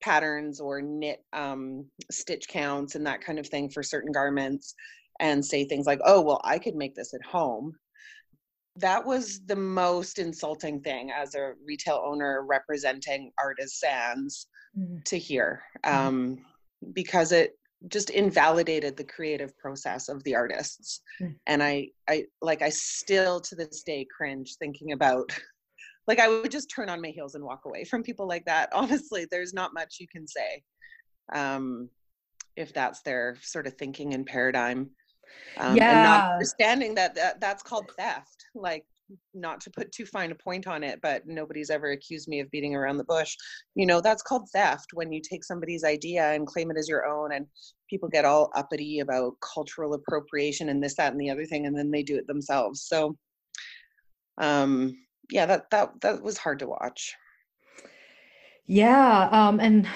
[0.00, 4.76] patterns or knit um, stitch counts and that kind of thing for certain garments
[5.18, 7.72] and say things like, oh, well, I could make this at home.
[8.76, 14.46] That was the most insulting thing as a retail owner representing artisans
[14.78, 15.04] mm.
[15.04, 16.06] to hear mm-hmm.
[16.06, 16.36] um,
[16.84, 16.94] mm.
[16.94, 17.56] because it
[17.88, 21.34] just invalidated the creative process of the artists mm.
[21.46, 25.30] and i i like i still to this day cringe thinking about
[26.06, 28.68] like i would just turn on my heels and walk away from people like that
[28.74, 30.62] honestly there's not much you can say
[31.34, 31.88] um
[32.56, 34.90] if that's their sort of thinking and paradigm
[35.58, 35.90] um, yeah.
[35.92, 38.84] and not understanding that, that that's called theft like
[39.34, 42.50] not to put too fine a point on it, but nobody's ever accused me of
[42.50, 43.36] beating around the bush.
[43.74, 47.06] You know, that's called theft when you take somebody's idea and claim it as your
[47.06, 47.46] own, and
[47.88, 51.76] people get all uppity about cultural appropriation and this, that, and the other thing, and
[51.76, 52.82] then they do it themselves.
[52.82, 53.16] So,
[54.38, 54.96] um,
[55.30, 57.14] yeah, that that that was hard to watch.
[58.66, 59.88] Yeah, um, and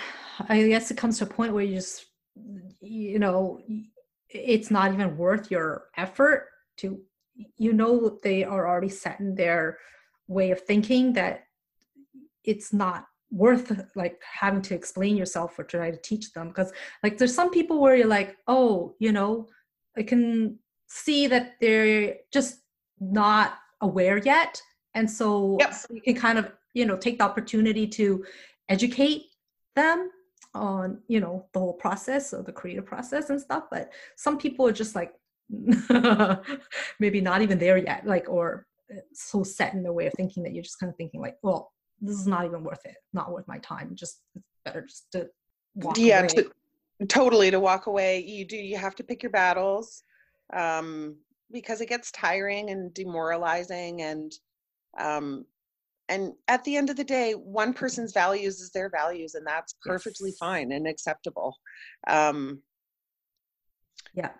[0.48, 2.06] I guess it comes to a point where you just,
[2.80, 3.60] you know,
[4.28, 6.48] it's not even worth your effort
[6.78, 7.00] to
[7.56, 9.78] you know they are already set in their
[10.28, 11.44] way of thinking that
[12.44, 17.18] it's not worth like having to explain yourself or try to teach them because like
[17.18, 19.48] there's some people where you're like oh you know
[19.96, 22.60] i can see that they're just
[23.00, 24.60] not aware yet
[24.94, 25.74] and so yep.
[25.90, 28.24] you can kind of you know take the opportunity to
[28.68, 29.22] educate
[29.74, 30.10] them
[30.54, 34.64] on you know the whole process of the creative process and stuff but some people
[34.66, 35.12] are just like
[37.00, 40.42] maybe not even there yet like or uh, so set in their way of thinking
[40.42, 43.30] that you're just kind of thinking like well this is not even worth it not
[43.30, 45.28] worth my time just it's better just to
[45.74, 46.28] walk yeah away.
[46.28, 46.50] To,
[47.08, 50.02] totally to walk away you do you have to pick your battles
[50.52, 51.16] um
[51.50, 54.32] because it gets tiring and demoralizing and
[54.98, 55.44] um
[56.08, 59.74] and at the end of the day one person's values is their values and that's
[59.82, 60.38] perfectly yes.
[60.38, 61.56] fine and acceptable
[62.06, 62.60] um
[64.14, 64.30] yeah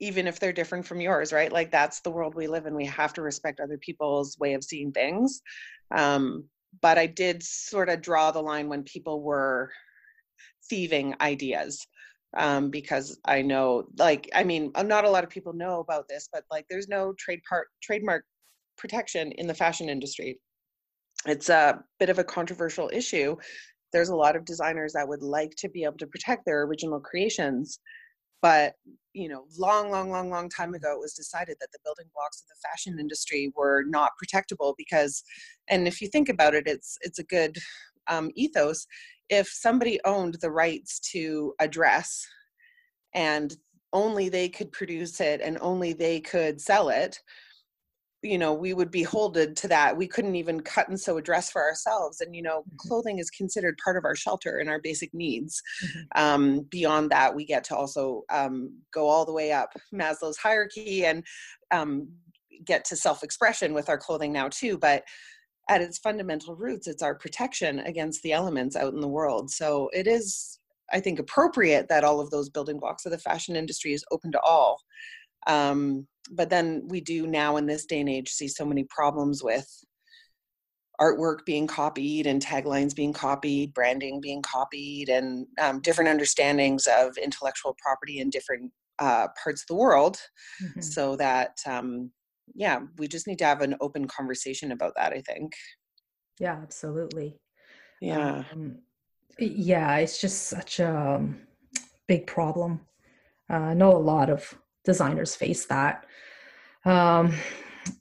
[0.00, 1.52] even if they're different from yours right?
[1.52, 2.74] Like that's the world we live in.
[2.74, 5.42] We have to respect other people's way of seeing things.
[5.94, 6.44] Um,
[6.80, 9.72] but i did sort of draw the line when people were
[10.68, 11.84] thieving ideas
[12.36, 16.06] um, because i know like i mean uh, not a lot of people know about
[16.08, 18.24] this but like there's no trade part trademark
[18.80, 20.40] protection in the fashion industry.
[21.26, 23.36] It's a bit of a controversial issue.
[23.92, 26.98] There's a lot of designers that would like to be able to protect their original
[26.98, 27.78] creations
[28.42, 28.74] but
[29.12, 32.42] you know long long long long time ago it was decided that the building blocks
[32.42, 35.24] of the fashion industry were not protectable because
[35.68, 37.58] and if you think about it it's it's a good
[38.10, 38.86] um, ethos.
[39.30, 42.26] If somebody owned the rights to a dress
[43.14, 43.56] and
[43.92, 47.18] only they could produce it and only they could sell it
[48.22, 51.22] you know we would be holded to that we couldn't even cut and sew a
[51.22, 52.76] dress for ourselves and you know mm-hmm.
[52.76, 56.22] clothing is considered part of our shelter and our basic needs mm-hmm.
[56.22, 61.06] um, beyond that we get to also um, go all the way up maslow's hierarchy
[61.06, 61.24] and
[61.70, 62.08] um,
[62.64, 65.02] get to self-expression with our clothing now too but
[65.68, 69.88] at its fundamental roots it's our protection against the elements out in the world so
[69.94, 70.58] it is
[70.92, 74.30] i think appropriate that all of those building blocks of the fashion industry is open
[74.30, 74.78] to all
[75.46, 79.42] um, but then we do now in this day and age see so many problems
[79.42, 79.66] with
[81.00, 87.16] artwork being copied and taglines being copied, branding being copied, and um, different understandings of
[87.16, 90.18] intellectual property in different uh, parts of the world.
[90.62, 90.80] Mm-hmm.
[90.82, 92.10] So that, um,
[92.54, 95.54] yeah, we just need to have an open conversation about that, I think.
[96.38, 97.38] Yeah, absolutely.
[98.02, 98.44] Yeah.
[98.52, 98.78] Um,
[99.38, 101.40] yeah, it's just such a um,
[102.08, 102.80] big problem.
[103.48, 106.06] Uh, I know a lot of designers face that.
[106.84, 107.34] Um,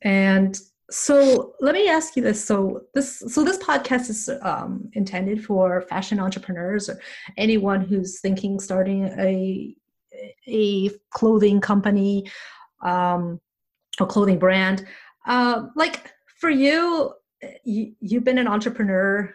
[0.01, 2.43] and so let me ask you this.
[2.43, 6.99] So this so this podcast is um, intended for fashion entrepreneurs or
[7.37, 9.75] anyone who's thinking starting a
[10.47, 12.29] a clothing company
[12.81, 13.39] um,
[13.99, 14.85] or clothing brand.
[15.27, 17.13] Uh, like for you,
[17.63, 19.33] you, you've been an entrepreneur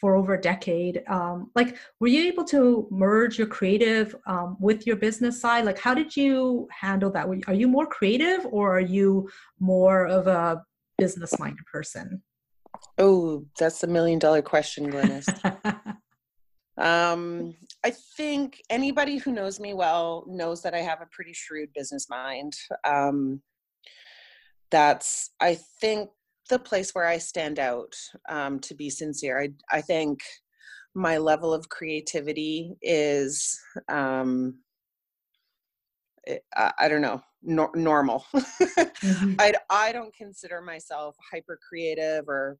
[0.00, 4.86] for over a decade um, like were you able to merge your creative um, with
[4.86, 5.64] your business side?
[5.64, 7.26] Like how did you handle that?
[7.46, 10.62] Are you more creative or are you more of a
[10.98, 12.22] business minded person?
[12.98, 15.28] Oh that's a million dollar question glynis
[16.78, 21.68] um, i think anybody who knows me well knows that i have a pretty shrewd
[21.74, 22.54] business mind.
[22.84, 23.42] Um,
[24.70, 26.10] that's i think
[26.50, 27.94] the place where I stand out,
[28.28, 29.40] um, to be sincere.
[29.40, 30.20] I, I think
[30.94, 33.58] my level of creativity is,
[33.88, 34.58] um,
[36.26, 38.26] eh, I, I don't know, nor- normal.
[38.34, 39.34] mm-hmm.
[39.38, 42.58] I, I don't consider myself hyper creative or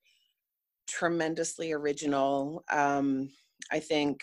[0.86, 2.64] tremendously original.
[2.70, 3.30] Um,
[3.70, 4.22] I think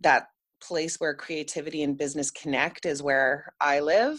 [0.00, 0.26] that
[0.60, 4.18] place where creativity and business connect is where I live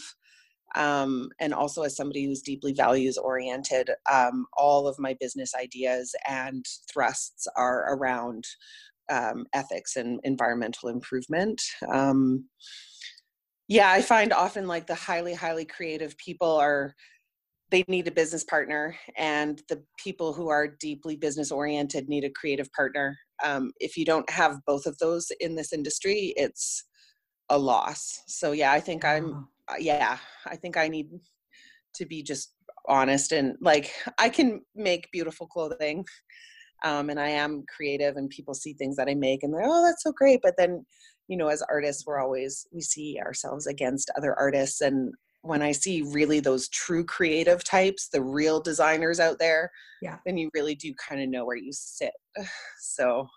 [0.74, 6.14] um, and also as somebody who's deeply values oriented um, all of my business ideas
[6.28, 8.44] and thrusts are around
[9.08, 12.44] um, ethics and environmental improvement um,
[13.68, 16.94] yeah i find often like the highly highly creative people are
[17.70, 22.30] they need a business partner and the people who are deeply business oriented need a
[22.30, 23.18] creative partner.
[23.44, 26.84] Um, if you don't have both of those in this industry it's
[27.48, 28.22] a loss.
[28.26, 29.48] So yeah i think i'm
[29.78, 31.08] yeah, I think I need
[31.94, 32.52] to be just
[32.88, 36.04] honest and like I can make beautiful clothing.
[36.84, 39.84] Um, and I am creative and people see things that I make and they're, oh,
[39.84, 40.40] that's so great.
[40.42, 40.84] But then,
[41.26, 44.82] you know, as artists, we're always, we see ourselves against other artists.
[44.82, 49.70] And when I see really those true creative types, the real designers out there,
[50.02, 52.12] yeah, then you really do kind of know where you sit.
[52.78, 53.28] So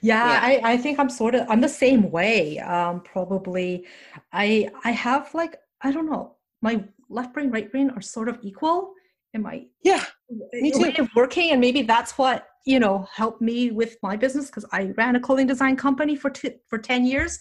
[0.00, 0.60] yeah, yeah.
[0.64, 3.86] I, I think i'm sort of i'm the same way um probably.
[4.32, 8.38] I i have like i don't know my left brain right brain are sort of
[8.42, 8.94] equal.
[9.34, 10.04] In my yeah.
[10.52, 10.80] me too.
[10.80, 11.50] way of working?
[11.50, 15.20] And maybe that's what you know helped me with my business because i ran a
[15.20, 17.38] clothing design company for t- for 10 years.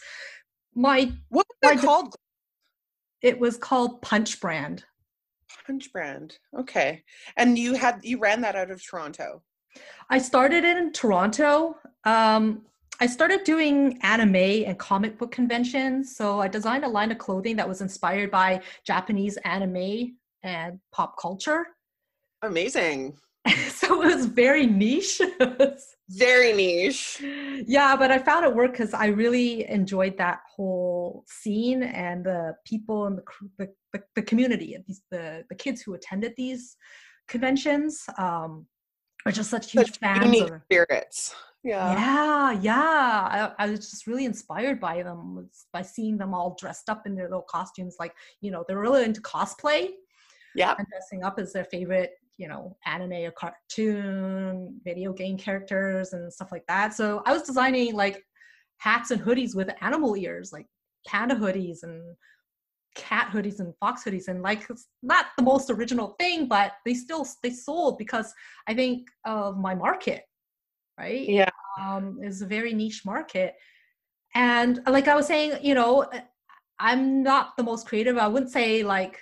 [0.75, 2.15] My what was it called?
[3.21, 4.83] It was called punch brand.
[5.67, 6.37] Punch brand.
[6.59, 7.03] Okay.
[7.37, 9.43] And you had you ran that out of toronto
[10.09, 11.77] I started in Toronto.
[12.03, 12.63] Um,
[12.99, 16.15] I started doing anime and comic book conventions.
[16.15, 21.17] So I designed a line of clothing that was inspired by Japanese anime and pop
[21.19, 21.65] culture.
[22.41, 23.17] Amazing.
[23.69, 25.21] so it was very niche.
[26.09, 27.21] very niche.
[27.65, 32.55] Yeah, but I found it worked because I really enjoyed that whole scene and the
[32.65, 33.23] people and the
[33.57, 34.77] the, the, the community,
[35.11, 36.77] the the kids who attended these
[37.27, 38.05] conventions.
[38.17, 38.65] Um,
[39.25, 41.35] are just such huge such fans unique of spirits.
[41.63, 41.93] Yeah.
[41.93, 43.53] Yeah, yeah.
[43.57, 47.15] I, I, was just really inspired by them by seeing them all dressed up in
[47.15, 47.95] their little costumes.
[47.99, 49.91] Like, you know, they're really into cosplay.
[50.55, 50.75] Yeah.
[50.77, 56.31] And dressing up as their favorite, you know, anime or cartoon, video game characters and
[56.31, 56.93] stuff like that.
[56.93, 58.21] So I was designing like
[58.77, 60.67] hats and hoodies with animal ears, like
[61.07, 62.01] panda hoodies and
[62.95, 66.93] cat hoodies and fox hoodies and like it's not the most original thing but they
[66.93, 68.33] still they sold because
[68.67, 70.23] i think of my market
[70.97, 71.27] right?
[71.27, 71.49] Yeah.
[71.79, 73.55] Um is a very niche market.
[74.35, 76.05] And like i was saying you know
[76.79, 78.17] i'm not the most creative.
[78.17, 79.19] I wouldn't say like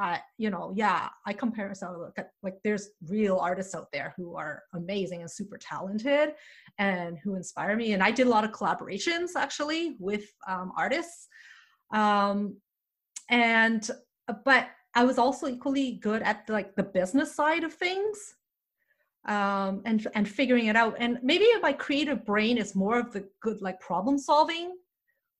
[0.00, 4.34] uh, you know, yeah, I compare myself like, like there's real artists out there who
[4.36, 6.30] are amazing and super talented
[6.78, 7.92] and who inspire me.
[7.92, 11.26] And I did a lot of collaborations actually with um, artists.
[11.92, 12.56] Um,
[13.30, 13.88] and
[14.44, 18.34] but I was also equally good at like the business side of things
[19.26, 20.96] um, and and figuring it out.
[20.98, 24.76] And maybe my creative brain is more of the good like problem solving.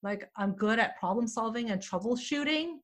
[0.03, 2.76] Like I'm good at problem solving and troubleshooting.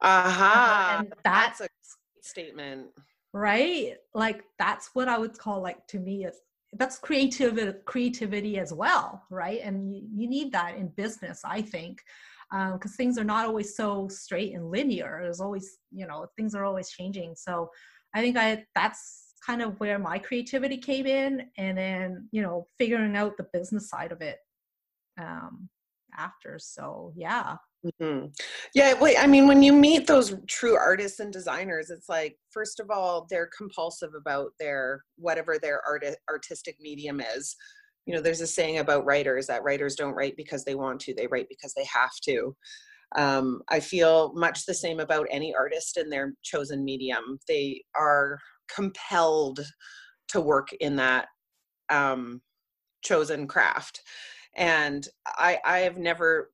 [0.00, 0.44] Uh-huh.
[0.44, 2.88] Uh, and that's, that's a statement.
[3.32, 3.94] Right?
[4.14, 6.36] Like that's what I would call like to me is
[6.74, 9.60] that's creativity creativity as well, right?
[9.62, 12.02] And you, you need that in business, I think.
[12.50, 15.20] Because um, things are not always so straight and linear.
[15.22, 17.34] There's always, you know, things are always changing.
[17.36, 17.70] So
[18.14, 22.66] I think I that's kind of where my creativity came in and then you know
[22.76, 24.38] figuring out the business side of it
[25.20, 25.68] um
[26.18, 28.26] after so yeah mm-hmm.
[28.74, 32.80] yeah wait i mean when you meet those true artists and designers it's like first
[32.80, 37.54] of all they're compulsive about their whatever their art artistic medium is
[38.08, 41.14] you know there's a saying about writers that writers don't write because they want to
[41.14, 42.56] they write because they have to.
[43.16, 47.38] Um, i feel much the same about any artist in their chosen medium.
[47.46, 48.38] They are
[48.74, 49.60] compelled
[50.28, 51.26] to work in that
[51.90, 52.40] um,
[53.02, 54.00] chosen craft.
[54.56, 56.50] And i i have never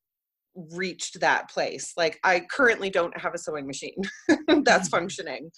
[0.73, 1.93] reached that place.
[1.97, 4.97] Like i currently don't have a sewing machine that's mm-hmm.
[4.97, 5.51] functioning.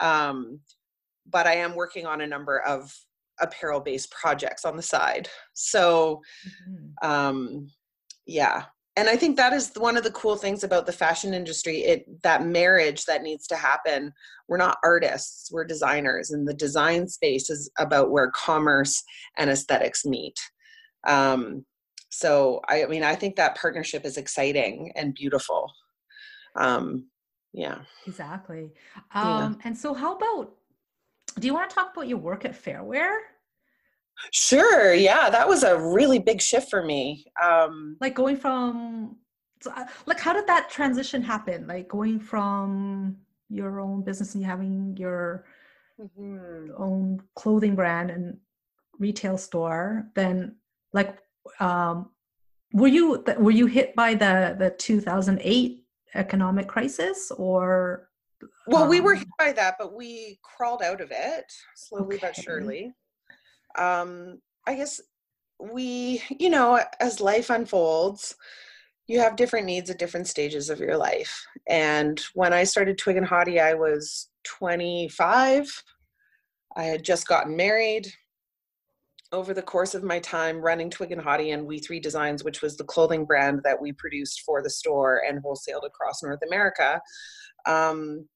[0.00, 0.60] Um,
[1.30, 2.94] but i am working on a number of
[3.40, 5.28] apparel based projects on the side.
[5.54, 7.08] So mm-hmm.
[7.08, 7.70] um,
[8.26, 8.64] yeah.
[8.96, 12.22] And i think that is one of the cool things about the fashion industry it
[12.22, 14.12] that marriage that needs to happen.
[14.48, 19.02] We're not artists we're designers and the design space is about where commerce
[19.36, 20.38] and aesthetics meet.
[21.06, 21.64] Um,
[22.10, 25.72] so I, I, mean i think that partnership is exciting and beautiful.
[26.56, 27.08] Um,
[27.52, 27.78] yeah.
[28.06, 28.72] Exactly.
[29.14, 29.54] Um, yeah.
[29.64, 30.57] and so how about
[31.38, 33.18] do you want to talk about your work at fairware
[34.32, 34.94] Sure.
[34.94, 37.26] Yeah, that was a really big shift for me.
[37.42, 39.16] Um, like going from,
[39.66, 41.66] uh, like, how did that transition happen?
[41.66, 43.16] Like going from
[43.48, 45.44] your own business and having your
[46.00, 46.70] mm-hmm.
[46.76, 48.38] own clothing brand and
[48.98, 50.56] retail store, then
[50.92, 51.18] like,
[51.60, 52.10] um,
[52.72, 55.84] were you were you hit by the the 2008
[56.14, 58.07] economic crisis or?
[58.68, 62.16] Well, um, we were um hit by that, but we crawled out of it slowly
[62.16, 62.28] okay.
[62.28, 62.94] but surely
[63.76, 65.00] um, I guess
[65.58, 68.36] we, you know, as life unfolds,
[69.06, 71.46] you have different needs at different stages of your life.
[71.66, 75.82] And when I started Twigg and Hottie, I was 25.
[76.76, 78.12] I had just gotten married.
[79.30, 82.62] Over the course of my time running Twigg and Hottie and We Three Designs, which
[82.62, 86.98] was the clothing brand that we produced for the store and wholesaled across North America,
[87.66, 88.26] um,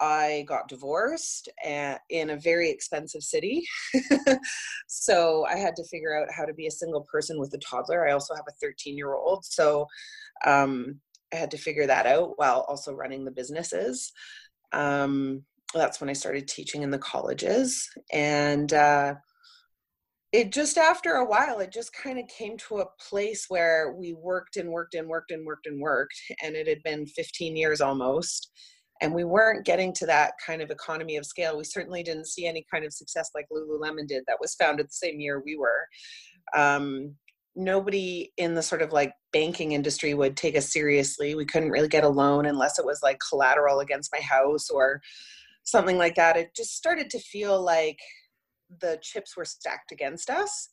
[0.00, 3.66] I got divorced in a very expensive city.
[4.86, 8.06] so I had to figure out how to be a single person with a toddler.
[8.06, 9.44] I also have a 13 year old.
[9.44, 9.86] So
[10.44, 11.00] um,
[11.32, 14.12] I had to figure that out while also running the businesses.
[14.72, 15.44] Um,
[15.74, 17.88] that's when I started teaching in the colleges.
[18.12, 19.14] And uh,
[20.32, 24.12] it just after a while, it just kind of came to a place where we
[24.12, 26.20] worked and worked and worked and worked and worked.
[26.42, 28.50] And it had been 15 years almost
[29.00, 31.56] and we weren't getting to that kind of economy of scale.
[31.56, 34.92] We certainly didn't see any kind of success like Lululemon did, that was founded the
[34.92, 35.86] same year we were.
[36.54, 37.14] Um,
[37.56, 41.34] nobody in the sort of like banking industry would take us seriously.
[41.34, 45.00] We couldn't really get a loan unless it was like collateral against my house or
[45.64, 46.36] something like that.
[46.36, 47.98] It just started to feel like
[48.80, 50.68] the chips were stacked against us.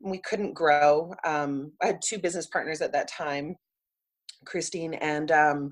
[0.00, 1.12] We couldn't grow.
[1.24, 3.56] Um, I had two business partners at that time,
[4.44, 5.70] Christine and um,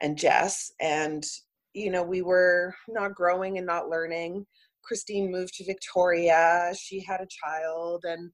[0.00, 0.72] and Jess.
[0.80, 1.24] And,
[1.72, 4.46] you know, we were not growing and not learning.
[4.82, 6.72] Christine moved to Victoria.
[6.78, 8.04] She had a child.
[8.04, 8.30] And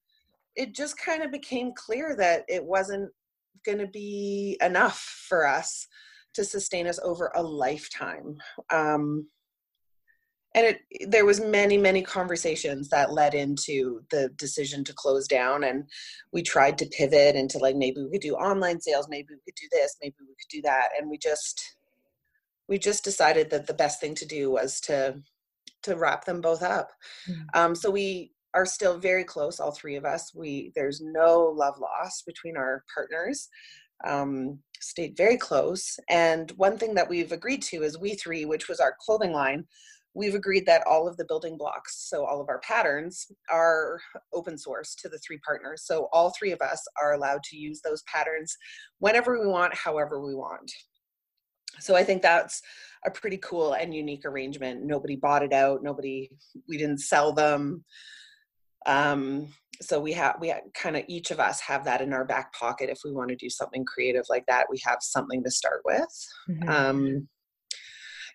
[0.55, 3.11] it just kind of became clear that it wasn't
[3.65, 4.99] going to be enough
[5.29, 5.87] for us
[6.35, 8.37] to sustain us over a lifetime.
[8.71, 9.29] Um,
[10.55, 15.65] and it there was many many conversations that led into the decision to close down
[15.65, 15.85] and
[16.33, 19.61] we tried to pivot into like maybe we could do online sales maybe we could
[19.61, 21.77] do this maybe we could do that and we just
[22.69, 25.21] we just decided that the best thing to do was to
[25.83, 26.91] to wrap them both up.
[27.29, 27.61] Mm-hmm.
[27.61, 30.33] um, so we are still very close all three of us.
[30.35, 33.49] We there's no love lost between our partners.
[34.05, 35.99] Um, stayed very close.
[36.09, 39.65] And one thing that we've agreed to is we three which was our clothing line
[40.15, 44.01] we've agreed that all of the building blocks, so all of our patterns, are
[44.33, 45.85] open source to the three partners.
[45.85, 48.57] So all three of us are allowed to use those patterns
[48.99, 50.71] whenever we want, however we want.
[51.81, 52.61] So I think that's
[53.07, 54.85] a pretty cool and unique arrangement.
[54.85, 55.83] Nobody bought it out.
[55.83, 56.31] Nobody,
[56.69, 57.85] we didn't sell them.
[58.85, 59.49] Um,
[59.81, 62.91] so we have we kind of each of us have that in our back pocket
[62.91, 64.67] if we want to do something creative like that.
[64.71, 66.29] We have something to start with.
[66.49, 66.69] Mm-hmm.
[66.69, 67.29] Um,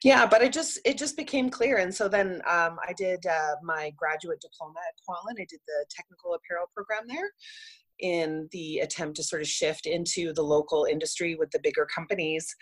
[0.04, 3.56] yeah, but it just it just became clear, and so then um, I did uh,
[3.64, 5.42] my graduate diploma at Kwantlen.
[5.42, 7.32] I did the technical apparel program there,
[8.00, 12.56] in the attempt to sort of shift into the local industry with the bigger companies.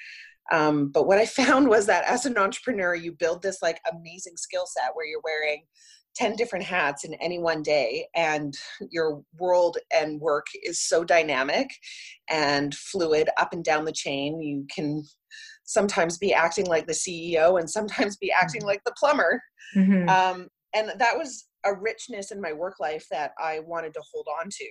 [0.52, 4.38] Um, but what I found was that as an entrepreneur, you build this like amazing
[4.38, 5.64] skill set where you're wearing
[6.16, 8.58] 10 different hats in any one day and
[8.90, 11.70] your world and work is so dynamic
[12.30, 15.04] and fluid up and down the chain you can
[15.66, 18.68] sometimes be acting like the ceo and sometimes be acting mm-hmm.
[18.68, 19.42] like the plumber
[19.76, 20.08] mm-hmm.
[20.10, 24.28] um, and that was a richness in my work life that i wanted to hold
[24.42, 24.68] on to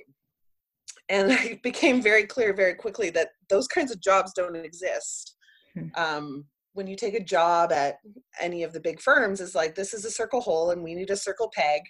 [1.09, 5.37] and it became very clear very quickly that those kinds of jobs don't exist
[5.75, 5.89] hmm.
[5.97, 7.97] um, when you take a job at
[8.41, 11.11] any of the big firms is like this is a circle hole and we need
[11.11, 11.81] a circle peg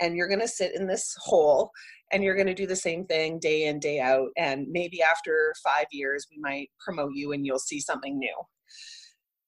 [0.00, 1.70] and you're going to sit in this hole
[2.12, 5.52] and you're going to do the same thing day in day out and maybe after
[5.64, 8.34] 5 years we might promote you and you'll see something new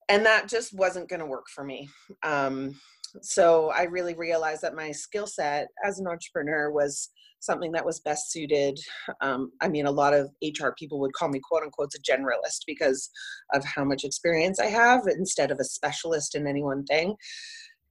[0.09, 1.89] and that just wasn't going to work for me
[2.23, 2.79] um,
[3.21, 7.11] so i really realized that my skill set as an entrepreneur was
[7.43, 8.79] something that was best suited.
[9.21, 12.61] Um, I mean, a lot of HR people would call me quote unquote a generalist
[12.67, 13.11] because
[13.53, 17.17] of how much experience I have instead of a specialist in any one thing.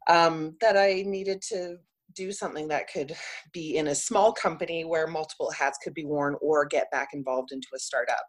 [0.09, 1.75] Um, that I needed to
[2.15, 3.15] do something that could
[3.53, 7.51] be in a small company where multiple hats could be worn or get back involved
[7.51, 8.25] into a startup.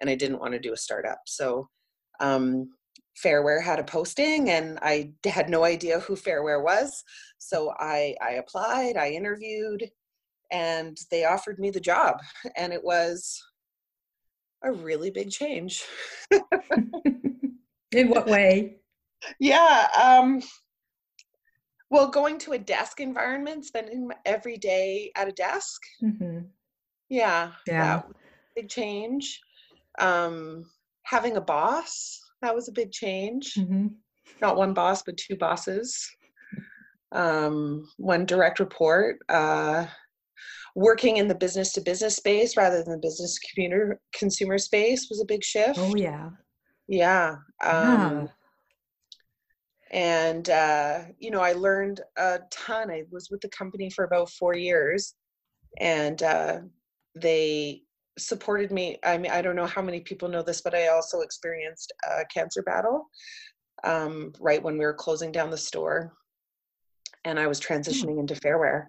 [0.00, 1.18] And I didn't want to do a startup.
[1.26, 1.68] So,
[2.20, 2.70] um,
[3.24, 7.02] Fairware had a posting and I had no idea who Fairware was.
[7.38, 9.90] So I, I applied, I interviewed,
[10.50, 12.18] and they offered me the job
[12.56, 13.42] and it was
[14.64, 15.84] a really big change
[17.92, 18.76] in what way
[19.38, 20.42] yeah um
[21.90, 26.40] well going to a desk environment spending every day at a desk mm-hmm.
[27.08, 28.02] yeah yeah
[28.54, 29.40] big change
[29.98, 30.64] um
[31.02, 33.86] having a boss that was a big change mm-hmm.
[34.40, 36.08] not one boss but two bosses
[37.12, 39.86] um one direct report uh
[40.78, 45.20] working in the business to business space rather than the business commuter consumer space was
[45.20, 45.76] a big shift.
[45.76, 46.30] Oh yeah.
[46.86, 47.36] Yeah.
[47.64, 48.26] Um, yeah.
[49.90, 52.90] And uh, you know, I learned a ton.
[52.90, 55.14] I was with the company for about four years,
[55.80, 56.58] and uh,
[57.14, 57.82] they
[58.18, 58.98] supported me.
[59.04, 62.24] I mean, I don't know how many people know this, but I also experienced a
[62.26, 63.08] cancer battle
[63.84, 66.12] um, right when we were closing down the store,
[67.24, 67.72] and I was hmm.
[67.72, 68.86] transitioning into Fairware.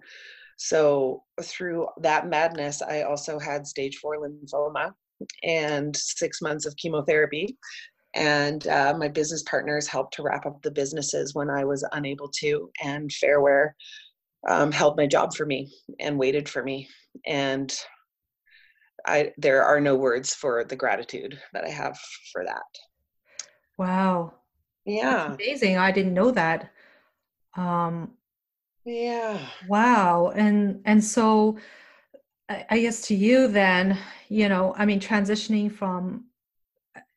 [0.56, 4.92] So through that madness, I also had stage four lymphoma
[5.42, 7.56] and six months of chemotherapy.
[8.14, 12.28] And uh, my business partners helped to wrap up the businesses when I was unable
[12.40, 12.70] to.
[12.82, 13.70] And Fairware
[14.48, 16.88] um, held my job for me and waited for me.
[17.26, 17.72] And
[19.06, 21.98] I there are no words for the gratitude that I have
[22.32, 22.62] for that.
[23.78, 24.34] Wow.
[24.84, 25.28] Yeah.
[25.28, 25.78] That's amazing.
[25.78, 26.70] I didn't know that.
[27.56, 28.12] Um,
[28.84, 29.38] yeah.
[29.68, 30.32] Wow.
[30.34, 31.58] And and so
[32.48, 33.96] I guess to you then,
[34.28, 36.24] you know, I mean transitioning from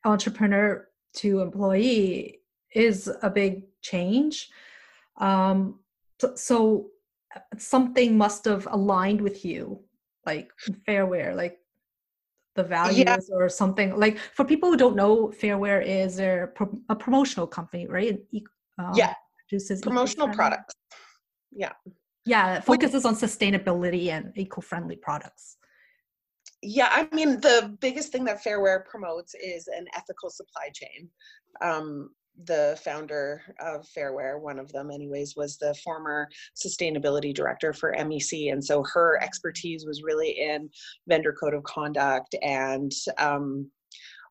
[0.04, 2.40] entrepreneur to employee
[2.72, 4.50] is a big change.
[5.18, 5.80] Um
[6.20, 6.86] so, so
[7.58, 9.80] something must have aligned with you
[10.26, 10.50] like
[10.86, 11.58] Fairware like
[12.54, 13.16] the values yeah.
[13.32, 16.48] or something like for people who don't know fairware is a,
[16.88, 18.20] a promotional company right?
[18.78, 19.14] Um, yeah.
[19.48, 20.74] produces promotional products.
[21.52, 21.72] Yeah.
[22.24, 25.56] Yeah it focuses on sustainability and eco-friendly products
[26.64, 31.08] yeah i mean the biggest thing that fairware promotes is an ethical supply chain.
[31.60, 32.10] Um,
[32.46, 38.32] the founder of fairware one of them anyways was the former sustainability director for mec
[38.50, 40.68] and so her expertise was really in
[41.06, 43.70] vendor code of conduct and um,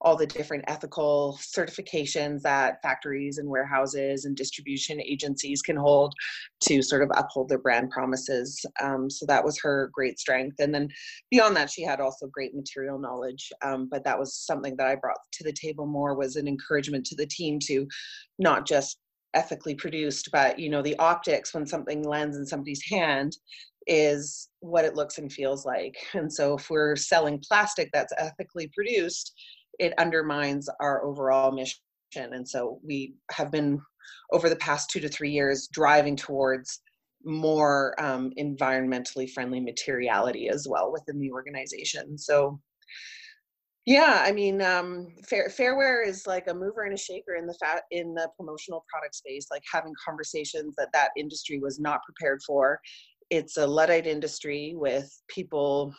[0.03, 6.13] all the different ethical certifications that factories and warehouses and distribution agencies can hold
[6.61, 8.65] to sort of uphold their brand promises.
[8.81, 10.57] Um, so that was her great strength.
[10.59, 10.89] And then
[11.31, 13.49] beyond that, she had also great material knowledge.
[13.63, 17.05] Um, but that was something that I brought to the table more was an encouragement
[17.07, 17.87] to the team to
[18.39, 18.97] not just
[19.33, 23.35] ethically produced, but you know the optics when something lands in somebody's hand
[23.87, 25.95] is what it looks and feels like.
[26.13, 29.33] And so if we're selling plastic that's ethically produced,
[29.79, 31.79] it undermines our overall mission.
[32.15, 33.81] And so we have been
[34.31, 36.81] over the past two to three years driving towards
[37.25, 42.17] more um, environmentally friendly materiality as well within the organization.
[42.17, 42.59] So
[43.85, 47.53] yeah, I mean, um, Fair, Fairware is like a mover and a shaker in the
[47.55, 52.41] fat in the promotional product space, like having conversations that that industry was not prepared
[52.45, 52.79] for
[53.33, 55.91] it's a luddite industry with people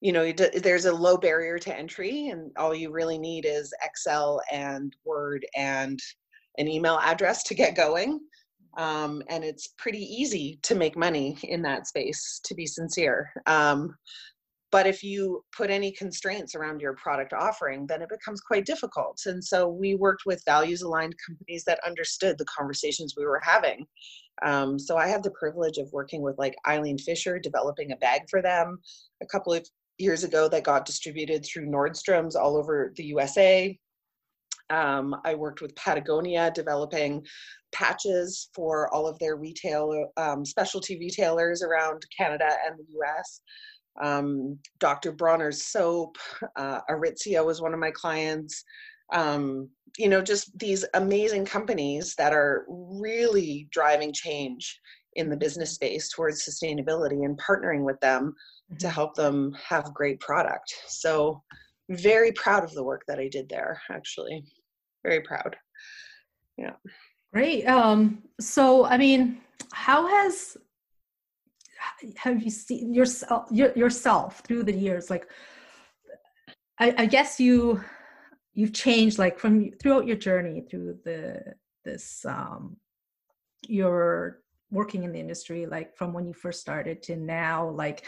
[0.00, 4.40] you know there's a low barrier to entry and all you really need is excel
[4.52, 5.98] and word and
[6.58, 8.20] an email address to get going
[8.76, 13.94] um, and it's pretty easy to make money in that space to be sincere um,
[14.70, 19.18] but if you put any constraints around your product offering then it becomes quite difficult
[19.26, 23.84] and so we worked with values aligned companies that understood the conversations we were having
[24.44, 28.22] um, so i had the privilege of working with like eileen fisher developing a bag
[28.30, 28.78] for them
[29.22, 29.66] a couple of
[29.98, 33.78] years ago that got distributed through Nordstrom's all over the USA.
[34.70, 37.24] Um, I worked with Patagonia developing
[37.72, 43.40] patches for all of their retail um, specialty retailers around Canada and the US.
[44.00, 45.12] Um, Dr.
[45.12, 46.16] Bronner's soap,
[46.56, 48.64] uh, Aritzia was one of my clients.
[49.12, 54.78] Um, you know, just these amazing companies that are really driving change
[55.14, 58.34] in the business space towards sustainability and partnering with them
[58.70, 58.94] to mm-hmm.
[58.94, 60.72] help them have great product.
[60.88, 61.42] So
[61.90, 64.44] very proud of the work that I did there, actually.
[65.04, 65.56] Very proud.
[66.56, 66.74] Yeah.
[67.32, 67.66] Great.
[67.66, 69.40] Um, so I mean,
[69.72, 70.56] how has
[72.16, 75.10] have you seen yourself yourself through the years?
[75.10, 75.28] Like
[76.78, 77.82] I, I guess you
[78.54, 81.40] you've changed like from throughout your journey through the
[81.84, 82.76] this um
[83.68, 84.40] your
[84.70, 88.04] working in the industry like from when you first started to now like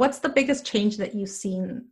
[0.00, 1.84] what's the biggest change that you've seen?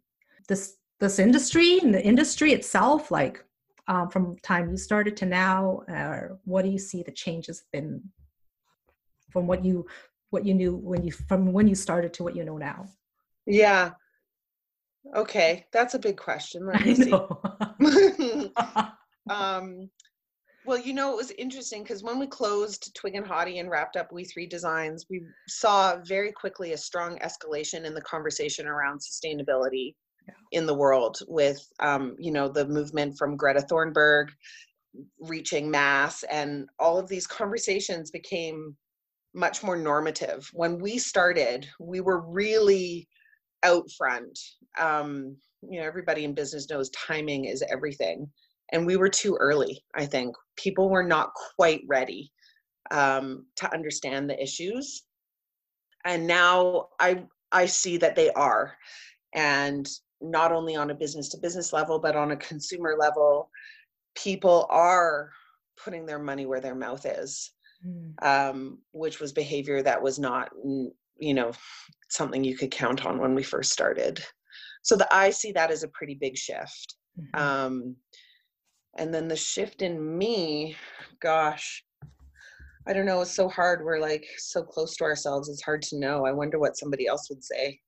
[0.48, 3.44] This this industry and the industry itself like
[3.86, 8.02] um, from time you started to now or what do you see the changes been
[9.30, 9.86] from what you
[10.30, 12.86] what you knew when you from when you started to what you know now?
[13.46, 13.90] Yeah.
[15.14, 16.66] Okay that's a big question.
[16.66, 17.12] Let me see.
[19.30, 19.90] um
[20.68, 23.96] well, you know, it was interesting because when we closed Twigg and Hottie and wrapped
[23.96, 29.00] up We Three Designs, we saw very quickly a strong escalation in the conversation around
[29.00, 29.94] sustainability
[30.26, 30.34] yeah.
[30.52, 34.28] in the world with, um, you know, the movement from Greta Thunberg
[35.20, 38.76] reaching mass and all of these conversations became
[39.34, 40.50] much more normative.
[40.52, 43.08] When we started, we were really
[43.62, 44.38] out front.
[44.78, 48.28] Um, you know, everybody in business knows timing is everything
[48.72, 50.34] and we were too early i think.
[50.56, 52.32] People were not quite ready
[52.90, 55.04] um, to understand the issues.
[56.04, 58.76] And now i i see that they are.
[59.34, 59.88] And
[60.20, 63.50] not only on a business to business level but on a consumer level
[64.16, 65.30] people are
[65.82, 67.52] putting their money where their mouth is
[67.86, 68.12] mm.
[68.26, 70.50] um, which was behavior that was not
[71.18, 71.52] you know
[72.08, 74.22] something you could count on when we first started.
[74.82, 76.96] So the i see that as a pretty big shift.
[77.18, 77.44] Mm-hmm.
[77.44, 77.96] um,
[78.98, 80.76] and then the shift in me
[81.20, 81.84] gosh
[82.86, 83.84] i don't know it's so hard.
[83.84, 86.26] We're like so close to ourselves it's hard to know.
[86.26, 87.80] I wonder what somebody else would say.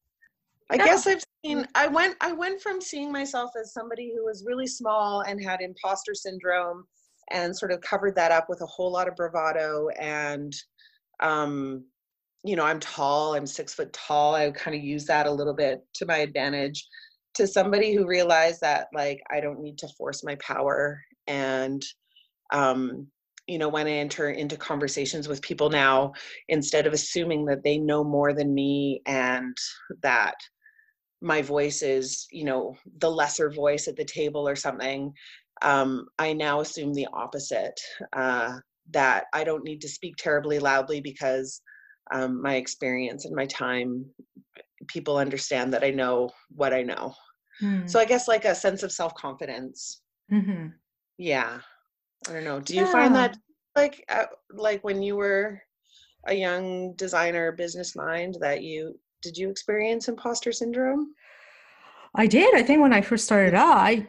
[0.70, 4.44] I guess i've seen i went i went from seeing myself as somebody who was
[4.46, 6.84] really small and had imposter syndrome
[7.32, 10.54] and sort of covered that up with a whole lot of bravado and
[11.20, 11.84] um
[12.44, 14.34] you know i'm tall i'm six foot tall.
[14.34, 16.86] I kind of use that a little bit to my advantage
[17.34, 21.84] to somebody who realized that like I don't need to force my power and
[22.52, 23.06] um
[23.46, 26.12] you know when I enter into conversations with people now
[26.48, 29.56] instead of assuming that they know more than me and
[30.02, 30.34] that
[31.20, 35.12] my voice is you know the lesser voice at the table or something
[35.62, 37.78] um, i now assume the opposite
[38.14, 38.52] uh,
[38.90, 41.60] that i don't need to speak terribly loudly because
[42.12, 44.04] um, my experience and my time
[44.86, 47.14] people understand that I know what I know.
[47.62, 47.88] Mm.
[47.88, 50.02] So I guess like a sense of self confidence.
[50.32, 50.68] Mm-hmm.
[51.18, 51.60] Yeah.
[52.28, 52.60] I don't know.
[52.60, 52.92] Do you yeah.
[52.92, 53.36] find that
[53.76, 55.62] like uh, like when you were
[56.26, 61.14] a young designer business mind that you did you experience imposter syndrome?
[62.14, 62.54] I did.
[62.54, 64.08] I think when I first started out, I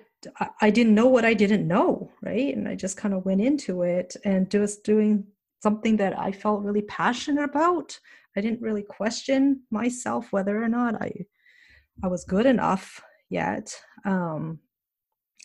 [0.62, 2.56] I didn't know what I didn't know, right?
[2.56, 5.26] And I just kind of went into it and just doing
[5.62, 8.00] something that I felt really passionate about.
[8.36, 11.26] I didn't really question myself whether or not I
[12.04, 13.76] I was good enough yet.
[14.06, 14.60] Um,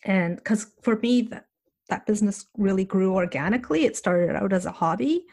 [0.05, 1.47] and because for me that
[1.89, 3.85] that business really grew organically.
[3.85, 5.25] It started out as a hobby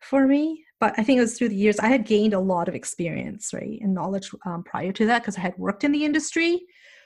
[0.00, 2.68] for me, but I think it was through the years I had gained a lot
[2.68, 6.04] of experience, right, and knowledge um, prior to that because I had worked in the
[6.04, 6.60] industry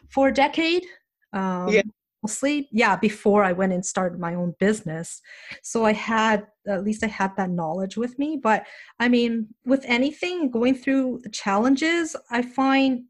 [0.08, 0.84] for a decade.
[1.32, 1.82] Um, yeah
[2.22, 5.20] mostly yeah before i went and started my own business.
[5.62, 8.38] So i had at least i had that knowledge with me.
[8.42, 8.66] But
[8.98, 13.04] i mean with anything going through challenges i find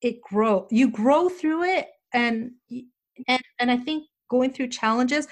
[0.00, 1.86] it grow you grow through it.
[2.12, 2.52] And
[3.26, 5.26] and and i think going through challenges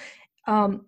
[0.47, 0.87] um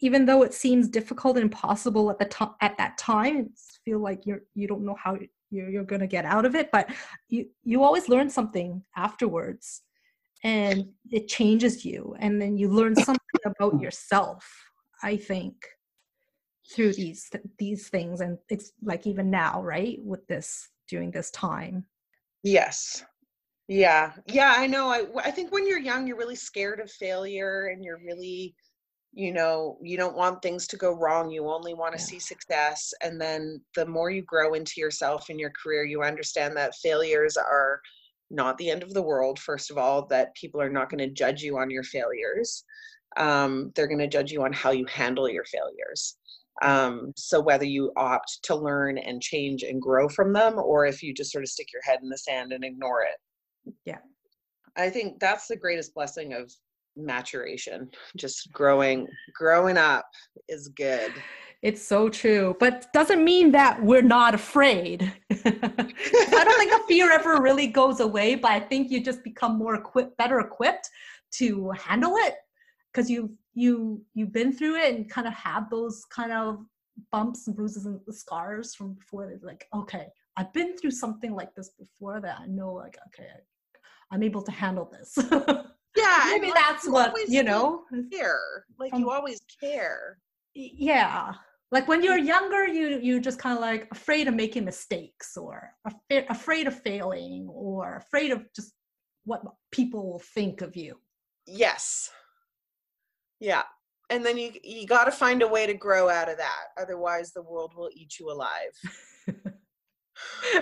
[0.00, 3.50] even though it seems difficult and impossible at the time at that time
[3.84, 5.16] feel like you're you don't know how
[5.50, 6.70] you're, you're going to get out of it.
[6.70, 6.90] But
[7.28, 9.82] you you always learn something afterwards
[10.44, 14.46] and it changes you and then you learn something about yourself
[15.02, 15.54] i think
[16.74, 21.84] through these these things and it's like even now right with this during this time.
[22.42, 23.04] Yes.
[23.68, 24.12] Yeah.
[24.26, 27.84] Yeah i know i i think when you're young you're really scared of failure and
[27.84, 28.54] you're really
[29.12, 32.06] you know you don't want things to go wrong you only want to yeah.
[32.06, 36.56] see success and then the more you grow into yourself in your career you understand
[36.56, 37.80] that failures are
[38.30, 41.12] not the end of the world first of all that people are not going to
[41.12, 42.64] judge you on your failures.
[43.16, 46.16] Um, they're going to judge you on how you handle your failures.
[46.60, 51.02] Um, so whether you opt to learn and change and grow from them or if
[51.02, 53.72] you just sort of stick your head in the sand and ignore it.
[53.84, 53.98] Yeah.
[54.76, 56.52] I think that's the greatest blessing of
[56.96, 57.90] maturation.
[58.16, 60.06] Just growing growing up
[60.48, 61.12] is good
[61.62, 65.12] it's so true but doesn't mean that we're not afraid.
[65.30, 69.58] I don't think a fear ever really goes away but i think you just become
[69.58, 70.88] more equipped better equipped
[71.32, 72.34] to handle it
[72.92, 76.64] because you you you've been through it and kind of have those kind of
[77.12, 80.06] bumps and bruises and scars from before it's like okay
[80.36, 83.28] i've been through something like this before that i know like okay
[84.10, 85.18] i'm able to handle this.
[85.96, 87.82] Yeah maybe like, that's what you know?
[88.12, 88.66] care.
[88.78, 90.18] Like you always care.
[90.54, 91.32] Yeah
[91.70, 95.70] like when you're younger you you just kind of like afraid of making mistakes or
[95.86, 98.72] af- afraid of failing or afraid of just
[99.24, 100.96] what people will think of you.
[101.46, 102.10] Yes.
[103.40, 103.62] Yeah.
[104.10, 107.32] And then you you got to find a way to grow out of that otherwise
[107.32, 108.74] the world will eat you alive.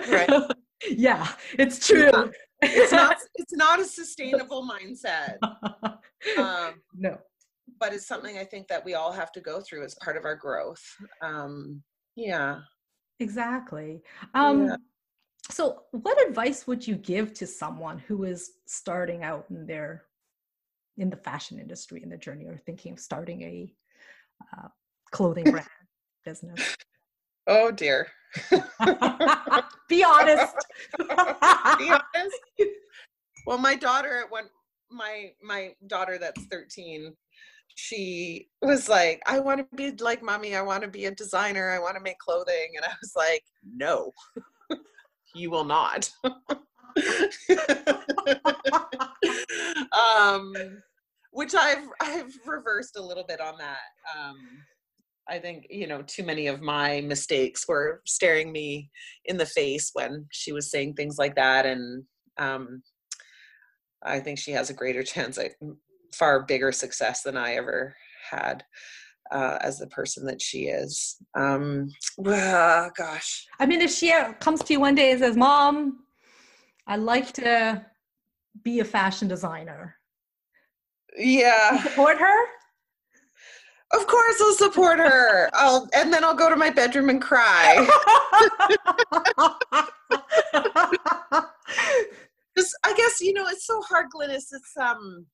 [0.09, 0.29] Right.
[0.91, 1.27] Yeah
[1.57, 2.11] it's true.
[2.13, 2.25] yeah
[2.61, 5.37] it's not it's not a sustainable mindset.
[6.37, 7.17] Um, no
[7.79, 10.25] but it's something i think that we all have to go through as part of
[10.25, 10.83] our growth
[11.21, 11.81] um,
[12.15, 12.59] yeah
[13.19, 14.01] exactly
[14.33, 14.75] um, yeah.
[15.49, 20.03] so what advice would you give to someone who is starting out in their
[20.97, 23.73] in the fashion industry in the journey or thinking of starting a
[24.53, 24.67] uh,
[25.11, 25.67] clothing brand
[26.25, 26.75] business
[27.47, 28.07] oh dear
[29.87, 30.55] Be honest.
[30.97, 32.39] Be honest.
[33.45, 34.45] Well, my daughter at one
[34.89, 37.13] my my daughter that's 13
[37.77, 41.69] she was like i want to be like mommy i want to be a designer
[41.69, 43.43] i want to make clothing and i was like
[43.75, 44.11] no
[45.35, 46.09] you will not
[49.95, 50.53] um
[51.31, 53.77] which i've i've reversed a little bit on that
[54.17, 54.35] um
[55.29, 58.89] I think, you know, too many of my mistakes were staring me
[59.25, 61.65] in the face when she was saying things like that.
[61.65, 62.05] And
[62.37, 62.81] um,
[64.01, 65.51] I think she has a greater chance at
[66.13, 67.95] far bigger success than I ever
[68.29, 68.63] had
[69.31, 71.17] uh, as the person that she is.
[71.35, 73.45] Um, well, gosh.
[73.59, 75.99] I mean, if she comes to you one day and says, Mom,
[76.87, 77.85] I'd like to
[78.63, 79.95] be a fashion designer.
[81.17, 81.81] Yeah.
[81.83, 82.45] Support her?
[83.93, 85.49] Of course, I'll support her.
[85.53, 87.77] I'll and then I'll go to my bedroom and cry.
[92.57, 94.47] Just, I guess you know it's so hard, Glynis.
[94.51, 95.25] It's um.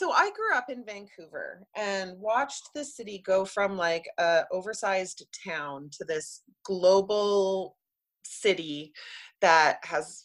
[0.00, 5.26] So I grew up in Vancouver and watched the city go from like a oversized
[5.46, 7.76] town to this global
[8.24, 8.94] city
[9.42, 10.24] that has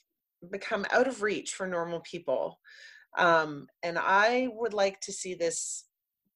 [0.50, 2.58] become out of reach for normal people.
[3.18, 5.84] Um, and I would like to see this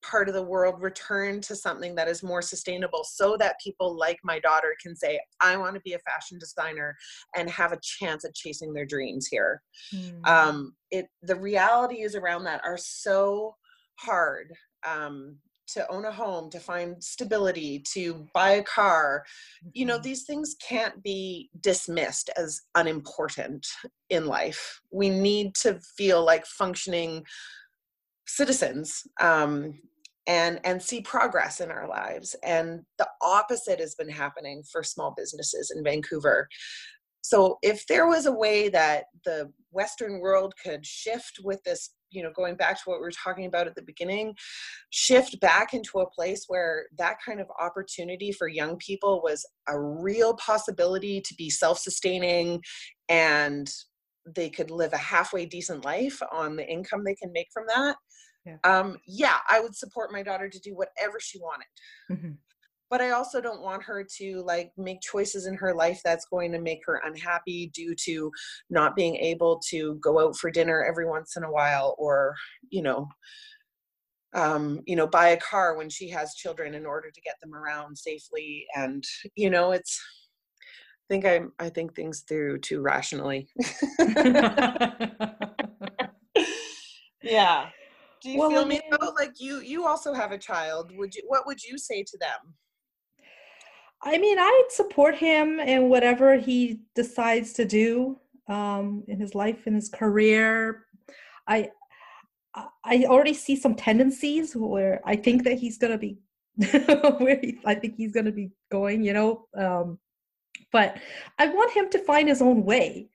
[0.01, 4.17] part of the world return to something that is more sustainable so that people like
[4.23, 6.95] my daughter can say i want to be a fashion designer
[7.35, 9.61] and have a chance at chasing their dreams here
[9.93, 10.27] mm.
[10.27, 13.55] um, it the realities around that are so
[13.97, 14.53] hard
[14.87, 15.35] um,
[15.73, 19.23] to own a home to find stability to buy a car
[19.63, 19.69] mm-hmm.
[19.73, 20.03] you know mm-hmm.
[20.03, 23.65] these things can't be dismissed as unimportant
[24.09, 27.23] in life we need to feel like functioning
[28.35, 29.79] citizens um,
[30.27, 32.35] and and see progress in our lives.
[32.43, 36.47] And the opposite has been happening for small businesses in vancouver.
[37.21, 42.23] So if there was a way that the western world could shift with this you
[42.23, 44.33] know going back to what we were talking about at the beginning
[44.89, 49.79] shift back into a place where that kind of opportunity for young people was a
[49.79, 52.59] real possibility to be self-sustaining
[53.09, 53.71] and
[54.35, 57.95] they could live a halfway decent life on the income they can make from that
[58.45, 58.57] yeah.
[58.63, 61.67] um yeah i would support my daughter to do whatever she wanted
[62.11, 62.31] mm-hmm.
[62.89, 66.51] but i also don't want her to like make choices in her life that's going
[66.51, 68.31] to make her unhappy due to
[68.69, 72.33] not being able to go out for dinner every once in a while or
[72.69, 73.07] you know
[74.33, 77.55] um, you know, buy a car when she has children in order to get them
[77.55, 78.67] around safely.
[78.75, 79.03] And,
[79.35, 79.99] you know, it's,
[80.61, 83.49] I think I, I think things through too rationally.
[87.23, 87.69] yeah.
[88.21, 89.13] Do you well, feel me though?
[89.17, 90.91] Like you, you also have a child.
[90.95, 92.53] Would you, what would you say to them?
[94.01, 98.17] I mean, I'd support him in whatever he decides to do
[98.47, 100.85] um, in his life, in his career.
[101.47, 101.69] I,
[102.55, 106.17] I already see some tendencies where I think that he's gonna be
[107.19, 109.45] where he, I think he's gonna be going, you know.
[109.55, 109.99] Um,
[110.71, 110.97] but
[111.37, 113.09] I want him to find his own way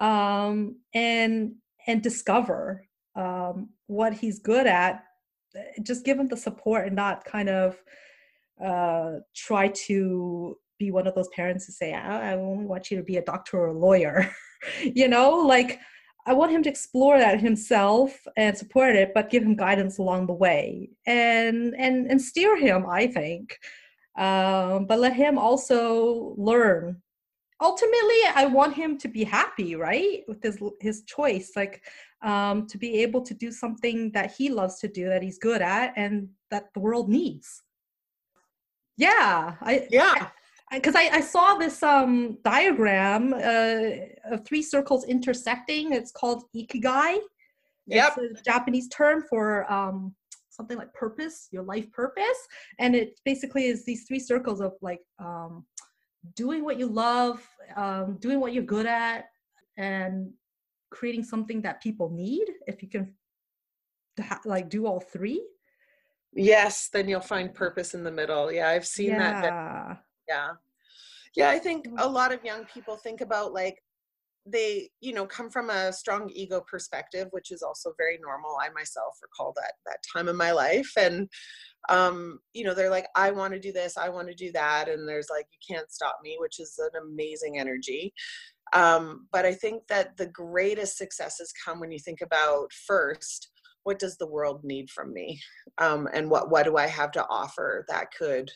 [0.00, 1.54] um, and
[1.86, 2.86] and discover
[3.16, 5.04] um, what he's good at.
[5.82, 7.76] Just give him the support and not kind of
[8.64, 12.96] uh, try to be one of those parents who say, I, I only want you
[12.96, 14.30] to be a doctor or a lawyer.
[14.82, 15.78] you know, like
[16.26, 20.26] I want him to explore that himself and support it, but give him guidance along
[20.26, 22.86] the way and and and steer him.
[22.88, 23.58] I think,
[24.16, 27.00] um, but let him also learn.
[27.60, 31.82] Ultimately, I want him to be happy, right, with his his choice, like
[32.24, 35.62] um, to be able to do something that he loves to do, that he's good
[35.62, 37.62] at, and that the world needs.
[38.96, 40.30] Yeah, I yeah
[40.72, 45.92] because I, I, saw this um, diagram uh, of three circles intersecting.
[45.92, 47.18] It's called ikigai.
[47.86, 48.14] Yep.
[48.18, 50.14] It's a Japanese term for um,
[50.50, 52.38] something like purpose, your life purpose.
[52.78, 55.64] And it basically is these three circles of like um,
[56.34, 57.46] doing what you love,
[57.76, 59.26] um, doing what you're good at,
[59.76, 60.30] and
[60.94, 62.46] creating something that people need.
[62.66, 63.14] If you can
[64.44, 65.44] like do all three.
[66.32, 68.50] Yes, then you'll find purpose in the middle.
[68.50, 69.40] Yeah, I've seen yeah.
[69.42, 70.52] that yeah
[71.36, 73.82] yeah i think a lot of young people think about like
[74.46, 78.68] they you know come from a strong ego perspective which is also very normal i
[78.70, 81.28] myself recall that that time in my life and
[81.88, 84.88] um you know they're like i want to do this i want to do that
[84.88, 88.12] and there's like you can't stop me which is an amazing energy
[88.72, 93.50] um but i think that the greatest successes come when you think about first
[93.84, 95.38] what does the world need from me
[95.78, 98.50] um and what what do i have to offer that could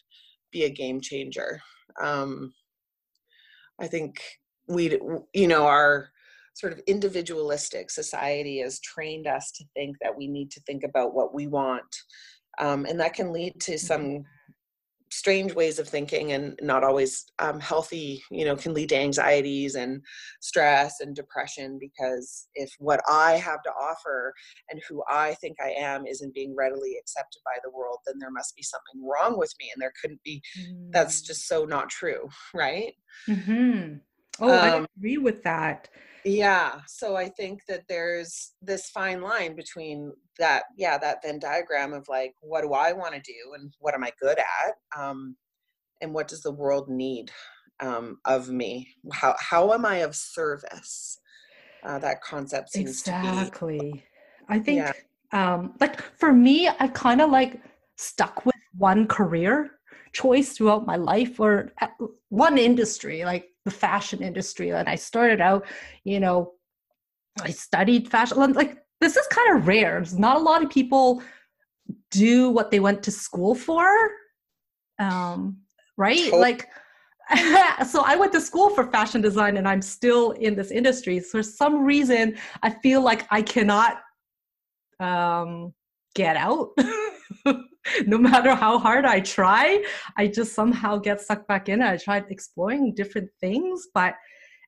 [0.51, 1.61] be a game changer.
[2.01, 2.53] Um,
[3.81, 4.21] I think
[4.67, 4.99] we,
[5.35, 6.11] you know, our
[6.55, 11.15] sort of individualistic society has trained us to think that we need to think about
[11.15, 11.97] what we want.
[12.61, 14.23] Um, and that can lead to some mm-hmm
[15.11, 19.75] strange ways of thinking and not always um, healthy you know can lead to anxieties
[19.75, 20.03] and
[20.41, 24.35] stress and depression because if what i have to offer
[24.71, 28.31] and who i think i am isn't being readily accepted by the world then there
[28.31, 30.91] must be something wrong with me and there couldn't be mm.
[30.93, 32.95] that's just so not true right
[33.29, 33.95] mm-hmm.
[34.41, 35.89] oh um, i agree with that
[36.29, 41.93] yeah so i think that there's this fine line between that yeah that venn diagram
[41.93, 45.37] of like what do i want to do and what am i good at um,
[46.01, 47.31] and what does the world need
[47.81, 48.89] um, of me?
[49.13, 51.19] How how am i of service?
[51.85, 54.05] Uh, that concept seems exactly.
[54.49, 54.93] I think yeah.
[55.33, 57.61] um like for me i kind of like
[57.97, 59.78] stuck with one career
[60.13, 61.89] choice throughout my life or uh,
[62.29, 65.67] one industry like the fashion industry and i started out
[66.05, 66.53] you know
[67.43, 70.05] i studied fashion like this is kind of rare.
[70.17, 71.23] Not a lot of people
[72.11, 73.89] do what they went to school for
[74.99, 75.59] um
[75.97, 76.31] right?
[76.33, 76.39] Oh.
[76.39, 76.69] like
[77.87, 81.21] so i went to school for fashion design and i'm still in this industry.
[81.21, 84.01] So for some reason i feel like i cannot
[85.01, 85.73] um
[86.15, 86.71] get out
[88.07, 89.83] no matter how hard I try,
[90.17, 91.83] I just somehow get sucked back in.
[91.83, 94.15] I tried exploring different things, but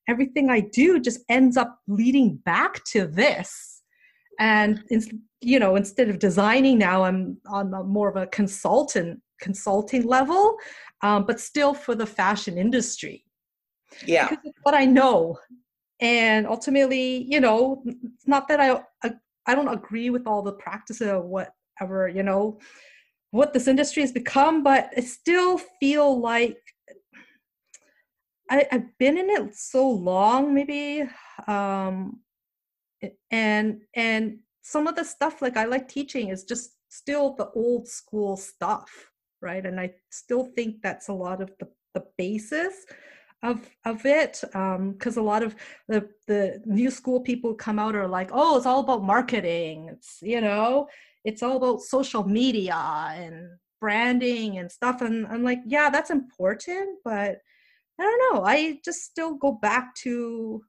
[0.09, 3.83] everything I do just ends up leading back to this.
[4.39, 4.83] And
[5.43, 10.57] you know, instead of designing now, I'm on more of a consultant consulting level,
[11.03, 13.25] um, but still for the fashion industry.
[14.07, 15.39] Yeah, because it's what I know,
[16.01, 18.81] and ultimately, you know, it's not that I
[19.47, 22.61] I, don't agree with all the practices of whatever you know
[23.31, 26.59] what this industry has become, but I still feel like
[28.51, 31.09] I, have been in it so long, maybe,
[31.47, 32.21] um,
[33.31, 37.87] and and some of the stuff like I like teaching is just still the old
[37.87, 38.91] school stuff,
[39.41, 39.65] right?
[39.65, 42.75] And I still think that's a lot of the the basis
[43.43, 45.55] of of it because um, a lot of
[45.89, 49.89] the the new school people come out are like oh it's all about marketing.
[49.93, 50.89] It's you know
[51.25, 53.49] it's all about social media and
[53.81, 55.01] branding and stuff.
[55.01, 57.39] And i'm like yeah that's important but
[57.99, 58.45] i don't know.
[58.45, 60.63] I just still go back to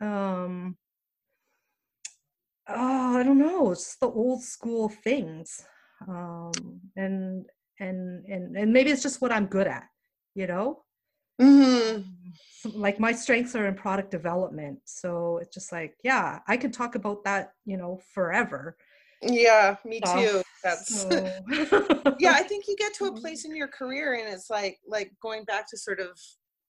[0.00, 0.76] um
[2.68, 3.72] oh i don't know.
[3.72, 5.64] It's the old school things
[6.08, 6.52] um,
[6.96, 7.46] and
[7.78, 9.84] and and and maybe it's just what I'm good at,
[10.34, 10.82] you know.
[11.40, 12.80] Mm-hmm.
[12.80, 16.94] Like my strengths are in product development, so it's just like, yeah, I can talk
[16.94, 18.76] about that, you know, forever.
[19.22, 20.42] Yeah, me too.
[20.62, 21.08] That's so.
[22.18, 22.32] yeah.
[22.32, 25.44] I think you get to a place in your career, and it's like like going
[25.44, 26.18] back to sort of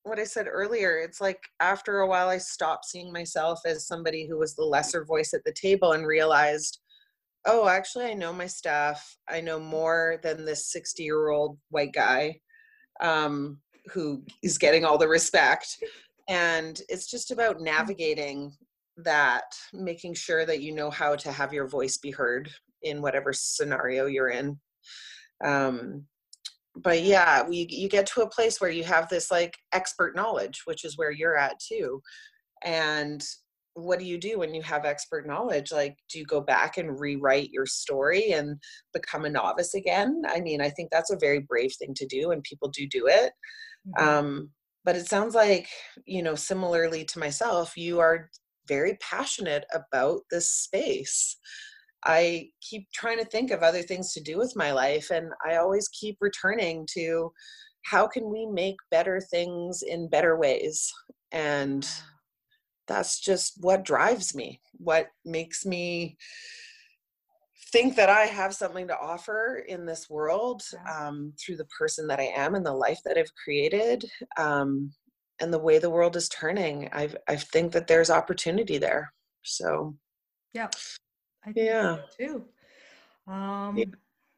[0.04, 1.00] what I said earlier.
[1.00, 5.04] It's like after a while, I stopped seeing myself as somebody who was the lesser
[5.04, 6.80] voice at the table, and realized
[7.46, 9.18] oh, actually, I know my stuff.
[9.28, 12.40] I know more than this 60 year old white guy
[13.02, 13.58] um,
[13.88, 15.78] who is getting all the respect.
[16.30, 17.62] And it's just about mm.
[17.62, 18.54] navigating
[18.98, 22.50] that, making sure that you know how to have your voice be heard
[22.84, 24.60] in whatever scenario you're in.
[25.44, 26.06] Um,
[26.76, 30.62] but yeah, we, you get to a place where you have this like expert knowledge,
[30.66, 32.02] which is where you're at too.
[32.64, 33.24] And
[33.74, 37.00] what do you do when you have expert knowledge like do you go back and
[37.00, 38.58] rewrite your story and
[38.94, 42.32] become a novice again i mean i think that's a very brave thing to do
[42.32, 43.32] and people do do it
[43.88, 44.08] mm-hmm.
[44.08, 44.50] um,
[44.84, 45.68] but it sounds like
[46.06, 48.30] you know similarly to myself you are
[48.68, 51.38] very passionate about this space.
[52.04, 55.58] I keep trying to think of other things to do with my life and i
[55.58, 57.32] always keep returning to
[57.84, 60.92] how can we make better things in better ways?
[61.32, 61.88] And
[62.88, 66.18] that's just what drives me what makes me
[67.72, 70.62] think that i have something to offer in this world
[70.94, 74.92] um, through the person that i am and the life that i've created um,
[75.40, 79.12] and the way the world is turning i i think that there's opportunity there.
[79.44, 79.96] So
[80.54, 80.70] yeah
[81.46, 81.98] I yeah.
[82.20, 82.46] too.
[83.28, 83.86] Um, yeah.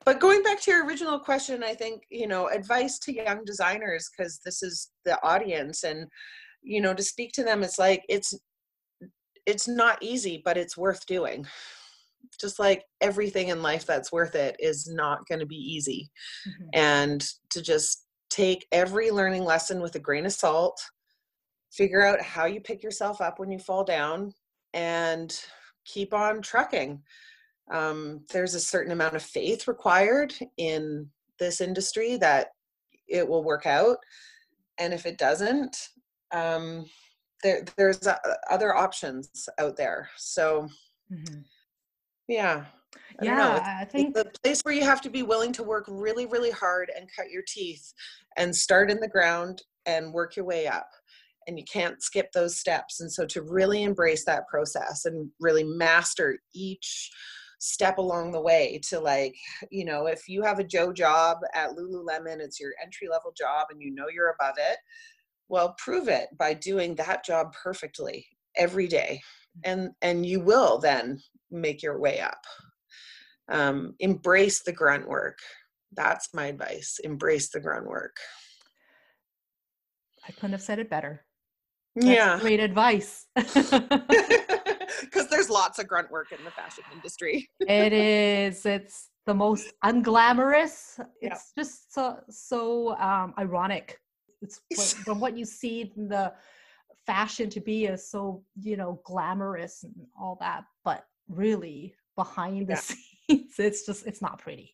[0.06, 4.10] but going back to your original question i think you know advice to young designers
[4.16, 6.08] because this is the audience and
[6.62, 8.34] you know to speak to them it's like it's
[9.46, 11.46] it's not easy but it's worth doing
[12.40, 16.10] just like everything in life that's worth it is not going to be easy
[16.48, 16.70] mm-hmm.
[16.74, 20.82] and to just take every learning lesson with a grain of salt
[21.72, 24.32] figure out how you pick yourself up when you fall down
[24.74, 25.40] and
[25.86, 27.02] keep on trucking
[27.72, 31.08] um, there's a certain amount of faith required in
[31.40, 32.48] this industry that
[33.08, 33.98] it will work out
[34.80, 35.90] and if it doesn't
[36.34, 36.86] um,
[37.44, 38.18] there, there's uh,
[38.50, 40.68] other options out there so
[41.12, 41.42] mm-hmm.
[42.28, 42.66] Yeah.
[43.20, 46.26] I yeah i think the place where you have to be willing to work really
[46.26, 47.94] really hard and cut your teeth
[48.38, 50.90] and start in the ground and work your way up
[51.48, 55.64] and you can't skip those steps and so to really embrace that process and really
[55.64, 57.12] master each
[57.60, 59.36] step along the way to like
[59.72, 63.68] you know if you have a joe job at lululemon it's your entry level job
[63.72, 64.78] and you know you're above it
[65.48, 68.26] well prove it by doing that job perfectly
[68.58, 69.22] every day
[69.58, 69.72] mm.
[69.72, 71.18] and and you will then
[71.54, 72.42] make your way up.
[73.50, 75.38] Um, embrace the grunt work
[75.96, 77.00] that's my advice.
[77.04, 78.18] Embrace the grunt work
[80.28, 81.26] i couldn't have said it better.
[81.96, 82.40] That's yeah.
[82.40, 83.28] great advice.
[85.02, 87.50] Because there's lots of grunt work in the fashion industry.
[87.60, 88.66] It is.
[88.66, 91.00] It's the most unglamorous.
[91.20, 91.62] It's yeah.
[91.62, 94.00] just so so um, ironic.
[94.42, 96.34] It's from what you see in the
[97.06, 102.74] fashion to be is so you know glamorous and all that but really behind the
[102.74, 102.80] yeah.
[102.80, 104.72] scenes it's just it's not pretty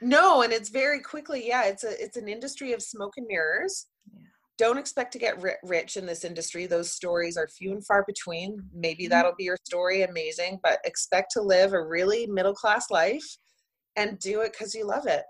[0.00, 3.86] no and it's very quickly yeah it's a it's an industry of smoke and mirrors
[4.12, 4.20] yeah.
[4.56, 8.04] don't expect to get ri- rich in this industry those stories are few and far
[8.06, 9.10] between maybe mm-hmm.
[9.10, 13.36] that'll be your story amazing but expect to live a really middle class life
[13.96, 15.24] and do it because you love it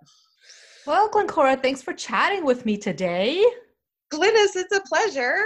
[0.86, 3.44] well, Glencora, thanks for chatting with me today.
[4.12, 5.42] Glynis, it's a pleasure.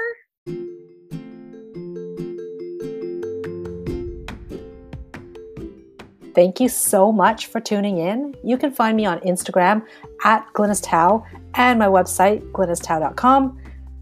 [6.34, 8.34] Thank you so much for tuning in.
[8.42, 9.86] You can find me on Instagram
[10.24, 11.24] at Glynis Tao
[11.54, 13.60] and my website, glynistao.com.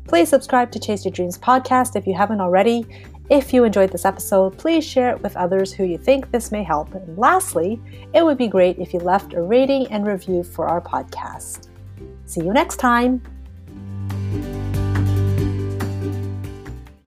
[0.08, 2.86] Please subscribe to Chase Your Dreams podcast if you haven't already.
[3.30, 6.62] If you enjoyed this episode, please share it with others who you think this may
[6.62, 6.94] help.
[6.94, 7.80] And lastly,
[8.14, 11.68] it would be great if you left a rating and review for our podcast.
[12.26, 13.22] See you next time.